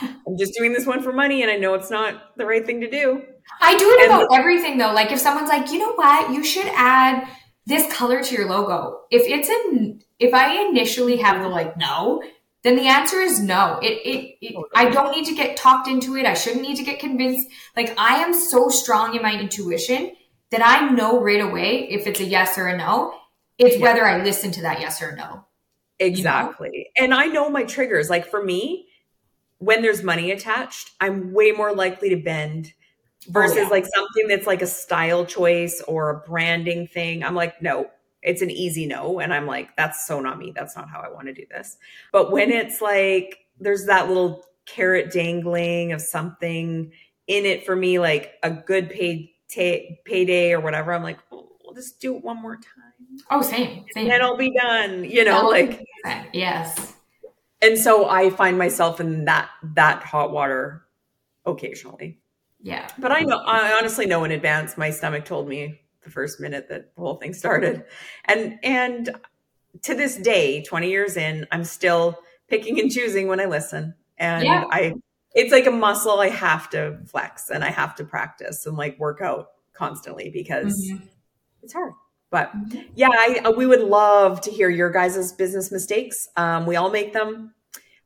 I'm 0.00 0.36
just 0.36 0.54
doing 0.54 0.72
this 0.72 0.86
one 0.86 1.02
for 1.02 1.12
money 1.12 1.42
and 1.42 1.50
I 1.50 1.56
know 1.56 1.74
it's 1.74 1.90
not 1.90 2.36
the 2.36 2.46
right 2.46 2.64
thing 2.64 2.80
to 2.80 2.90
do. 2.90 3.22
I 3.60 3.76
do 3.76 3.88
it 3.90 4.06
about 4.06 4.28
everything 4.32 4.78
though. 4.78 4.92
Like 4.92 5.12
if 5.12 5.18
someone's 5.18 5.48
like, 5.48 5.70
you 5.70 5.78
know 5.78 5.94
what, 5.94 6.32
you 6.32 6.44
should 6.44 6.66
add 6.74 7.28
this 7.66 7.92
color 7.92 8.22
to 8.22 8.34
your 8.34 8.48
logo. 8.48 9.00
If 9.10 9.22
it's 9.26 9.48
in, 9.48 10.02
if 10.18 10.34
I 10.34 10.66
initially 10.68 11.18
have 11.18 11.42
the 11.42 11.48
like 11.48 11.76
no, 11.76 12.22
then 12.62 12.76
the 12.76 12.86
answer 12.86 13.20
is 13.20 13.40
no. 13.40 13.78
It, 13.82 14.00
it, 14.04 14.36
it, 14.40 14.54
oh, 14.56 14.66
I 14.74 14.88
don't 14.88 15.10
need 15.10 15.26
to 15.26 15.34
get 15.34 15.56
talked 15.56 15.88
into 15.88 16.16
it. 16.16 16.26
I 16.26 16.34
shouldn't 16.34 16.62
need 16.62 16.76
to 16.76 16.84
get 16.84 17.00
convinced. 17.00 17.48
Like 17.76 17.94
I 17.98 18.18
am 18.18 18.32
so 18.32 18.68
strong 18.68 19.16
in 19.16 19.22
my 19.22 19.38
intuition 19.38 20.12
that 20.50 20.64
I 20.64 20.90
know 20.90 21.20
right 21.20 21.40
away 21.40 21.88
if 21.90 22.06
it's 22.06 22.20
a 22.20 22.24
yes 22.24 22.56
or 22.56 22.68
a 22.68 22.76
no. 22.76 23.14
It's 23.58 23.76
yeah. 23.76 23.82
whether 23.82 24.06
I 24.06 24.22
listen 24.22 24.52
to 24.52 24.62
that 24.62 24.80
yes 24.80 25.02
or 25.02 25.16
no. 25.16 25.44
Exactly. 25.98 26.70
You 26.72 26.78
know? 26.78 27.04
And 27.04 27.14
I 27.14 27.26
know 27.26 27.50
my 27.50 27.64
triggers. 27.64 28.08
Like 28.08 28.26
for 28.26 28.42
me, 28.42 28.86
when 29.58 29.82
there's 29.82 30.02
money 30.02 30.30
attached, 30.30 30.90
I'm 31.00 31.32
way 31.32 31.52
more 31.52 31.74
likely 31.74 32.10
to 32.10 32.16
bend 32.16 32.72
oh, 33.28 33.32
versus 33.32 33.56
oh, 33.58 33.62
yeah. 33.62 33.68
like 33.68 33.86
something 33.86 34.28
that's 34.28 34.46
like 34.46 34.62
a 34.62 34.66
style 34.66 35.26
choice 35.26 35.82
or 35.88 36.10
a 36.10 36.20
branding 36.20 36.86
thing. 36.86 37.24
I'm 37.24 37.34
like, 37.34 37.60
no, 37.60 37.90
it's 38.22 38.42
an 38.42 38.50
easy 38.50 38.86
no. 38.86 39.18
And 39.18 39.34
I'm 39.34 39.46
like, 39.46 39.76
that's 39.76 40.06
so 40.06 40.20
not 40.20 40.38
me. 40.38 40.52
That's 40.54 40.76
not 40.76 40.88
how 40.88 41.00
I 41.00 41.10
want 41.10 41.26
to 41.26 41.34
do 41.34 41.44
this. 41.50 41.76
But 42.12 42.30
when 42.30 42.50
it's 42.50 42.80
like, 42.80 43.38
there's 43.58 43.86
that 43.86 44.08
little 44.08 44.44
carrot 44.66 45.12
dangling 45.12 45.92
of 45.92 46.00
something 46.00 46.92
in 47.26 47.46
it 47.46 47.66
for 47.66 47.76
me, 47.76 47.98
like 47.98 48.34
a 48.42 48.50
good 48.50 48.90
paid 48.90 49.30
t- 49.48 50.00
payday 50.04 50.52
or 50.52 50.60
whatever, 50.60 50.92
I'm 50.92 51.02
like, 51.02 51.18
oh, 51.32 51.50
we'll 51.64 51.74
just 51.74 52.00
do 52.00 52.16
it 52.16 52.24
one 52.24 52.40
more 52.40 52.56
time. 52.56 53.18
Oh, 53.30 53.42
same. 53.42 53.84
same. 53.92 54.06
And 54.06 54.12
it'll 54.12 54.36
be 54.36 54.52
done, 54.52 55.04
you 55.04 55.24
know, 55.24 55.48
like, 55.48 55.84
yes. 56.32 56.94
And 57.60 57.78
so 57.78 58.08
I 58.08 58.30
find 58.30 58.58
myself 58.58 59.00
in 59.00 59.24
that, 59.26 59.50
that 59.74 60.02
hot 60.02 60.32
water 60.32 60.84
occasionally. 61.44 62.18
Yeah. 62.60 62.88
But 62.98 63.12
I 63.12 63.22
know, 63.22 63.38
I 63.38 63.76
honestly 63.78 64.06
know 64.06 64.24
in 64.24 64.30
advance, 64.30 64.76
my 64.76 64.90
stomach 64.90 65.24
told 65.24 65.48
me 65.48 65.80
the 66.02 66.10
first 66.10 66.40
minute 66.40 66.68
that 66.68 66.94
the 66.94 67.00
whole 67.00 67.16
thing 67.16 67.32
started. 67.34 67.84
And, 68.24 68.58
and 68.62 69.10
to 69.82 69.94
this 69.94 70.16
day, 70.16 70.62
20 70.62 70.90
years 70.90 71.16
in, 71.16 71.46
I'm 71.50 71.64
still 71.64 72.18
picking 72.48 72.78
and 72.80 72.90
choosing 72.90 73.28
when 73.28 73.40
I 73.40 73.46
listen. 73.46 73.94
And 74.18 74.44
yeah. 74.44 74.64
I, 74.70 74.94
it's 75.34 75.52
like 75.52 75.66
a 75.66 75.70
muscle 75.70 76.20
I 76.20 76.28
have 76.28 76.68
to 76.70 76.98
flex 77.06 77.50
and 77.50 77.64
I 77.64 77.70
have 77.70 77.94
to 77.96 78.04
practice 78.04 78.66
and 78.66 78.76
like 78.76 78.98
work 78.98 79.20
out 79.20 79.48
constantly 79.72 80.30
because 80.30 80.90
mm-hmm. 80.90 81.04
it's 81.62 81.72
hard. 81.72 81.94
But 82.30 82.50
mm-hmm. 82.56 82.80
yeah, 82.94 83.10
I, 83.10 83.52
we 83.56 83.66
would 83.66 83.82
love 83.82 84.40
to 84.42 84.50
hear 84.50 84.68
your 84.68 84.90
guys' 84.90 85.32
business 85.32 85.70
mistakes. 85.70 86.28
Um, 86.36 86.66
we 86.66 86.76
all 86.76 86.90
make 86.90 87.12
them. 87.12 87.54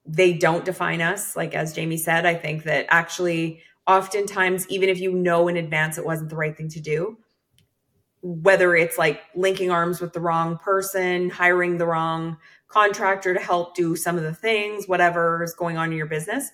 They 0.04 0.32
don't 0.32 0.64
define 0.64 1.00
us. 1.00 1.36
Like 1.36 1.54
as 1.54 1.72
Jamie 1.72 1.96
said, 1.96 2.26
I 2.26 2.34
think 2.34 2.64
that 2.64 2.86
actually 2.88 3.62
oftentimes, 3.86 4.68
even 4.68 4.88
if 4.88 5.00
you 5.00 5.12
know 5.12 5.48
in 5.48 5.56
advance 5.56 5.96
it 5.98 6.04
wasn't 6.04 6.30
the 6.30 6.36
right 6.36 6.56
thing 6.56 6.68
to 6.70 6.80
do, 6.80 7.18
whether 8.26 8.74
it's 8.74 8.98
like 8.98 9.20
linking 9.36 9.70
arms 9.70 10.00
with 10.00 10.12
the 10.12 10.20
wrong 10.20 10.58
person, 10.58 11.30
hiring 11.30 11.78
the 11.78 11.86
wrong 11.86 12.36
contractor 12.66 13.32
to 13.32 13.38
help 13.38 13.76
do 13.76 13.94
some 13.94 14.16
of 14.16 14.24
the 14.24 14.34
things, 14.34 14.86
whatever 14.86 15.44
is 15.44 15.54
going 15.54 15.76
on 15.76 15.92
in 15.92 15.96
your 15.96 16.06
business, 16.06 16.50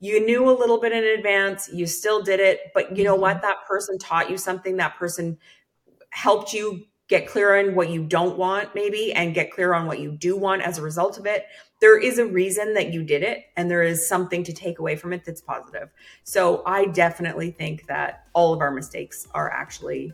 you 0.00 0.24
knew 0.24 0.48
a 0.48 0.56
little 0.56 0.80
bit 0.80 0.92
in 0.92 1.04
advance, 1.04 1.68
you 1.70 1.86
still 1.86 2.22
did 2.22 2.40
it, 2.40 2.60
but 2.72 2.96
you 2.96 3.04
know 3.04 3.14
what? 3.14 3.36
Mm-hmm. 3.36 3.46
That 3.46 3.66
person 3.68 3.98
taught 3.98 4.30
you 4.30 4.38
something, 4.38 4.78
that 4.78 4.96
person 4.96 5.36
helped 6.08 6.54
you 6.54 6.86
get 7.08 7.28
clear 7.28 7.58
on 7.58 7.74
what 7.74 7.90
you 7.90 8.04
don't 8.04 8.38
want, 8.38 8.74
maybe, 8.74 9.12
and 9.12 9.34
get 9.34 9.50
clear 9.50 9.74
on 9.74 9.86
what 9.86 10.00
you 10.00 10.12
do 10.12 10.38
want 10.38 10.62
as 10.62 10.78
a 10.78 10.82
result 10.82 11.18
of 11.18 11.26
it 11.26 11.44
there 11.80 11.98
is 11.98 12.18
a 12.18 12.26
reason 12.26 12.74
that 12.74 12.92
you 12.92 13.02
did 13.02 13.22
it 13.22 13.46
and 13.56 13.70
there 13.70 13.82
is 13.82 14.06
something 14.06 14.44
to 14.44 14.52
take 14.52 14.78
away 14.78 14.96
from 14.96 15.12
it 15.12 15.24
that's 15.24 15.40
positive. 15.40 15.88
So 16.24 16.62
I 16.66 16.86
definitely 16.86 17.50
think 17.50 17.86
that 17.86 18.26
all 18.34 18.52
of 18.52 18.60
our 18.60 18.70
mistakes 18.70 19.26
are 19.32 19.50
actually 19.50 20.12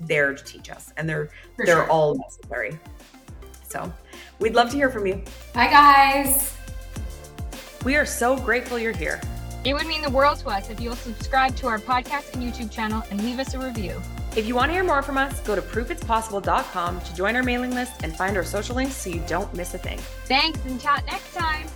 there 0.00 0.34
to 0.34 0.44
teach 0.44 0.70
us 0.70 0.92
and 0.96 1.08
they're 1.08 1.30
For 1.56 1.66
they're 1.66 1.76
sure. 1.84 1.90
all 1.90 2.16
necessary. 2.16 2.78
So 3.68 3.92
we'd 4.38 4.54
love 4.54 4.70
to 4.70 4.76
hear 4.76 4.90
from 4.90 5.06
you. 5.06 5.22
Bye 5.52 5.68
guys. 5.68 6.54
We 7.84 7.96
are 7.96 8.06
so 8.06 8.36
grateful 8.36 8.78
you're 8.78 8.92
here. 8.92 9.20
It 9.64 9.74
would 9.74 9.86
mean 9.86 10.02
the 10.02 10.10
world 10.10 10.38
to 10.40 10.48
us 10.48 10.70
if 10.70 10.80
you'll 10.80 10.96
subscribe 10.96 11.54
to 11.56 11.66
our 11.66 11.78
podcast 11.78 12.34
and 12.34 12.42
YouTube 12.42 12.70
channel 12.70 13.02
and 13.10 13.22
leave 13.24 13.38
us 13.38 13.54
a 13.54 13.58
review. 13.58 14.00
If 14.36 14.46
you 14.46 14.54
want 14.54 14.68
to 14.68 14.72
hear 14.74 14.84
more 14.84 15.02
from 15.02 15.18
us, 15.18 15.40
go 15.40 15.56
to 15.56 15.62
proofitspossible.com 15.62 17.00
to 17.00 17.14
join 17.14 17.34
our 17.34 17.42
mailing 17.42 17.74
list 17.74 18.04
and 18.04 18.14
find 18.14 18.36
our 18.36 18.44
social 18.44 18.76
links 18.76 18.94
so 18.94 19.10
you 19.10 19.22
don't 19.26 19.52
miss 19.54 19.74
a 19.74 19.78
thing. 19.78 19.98
Thanks 20.26 20.60
and 20.64 20.80
chat 20.80 21.04
next 21.06 21.34
time. 21.34 21.66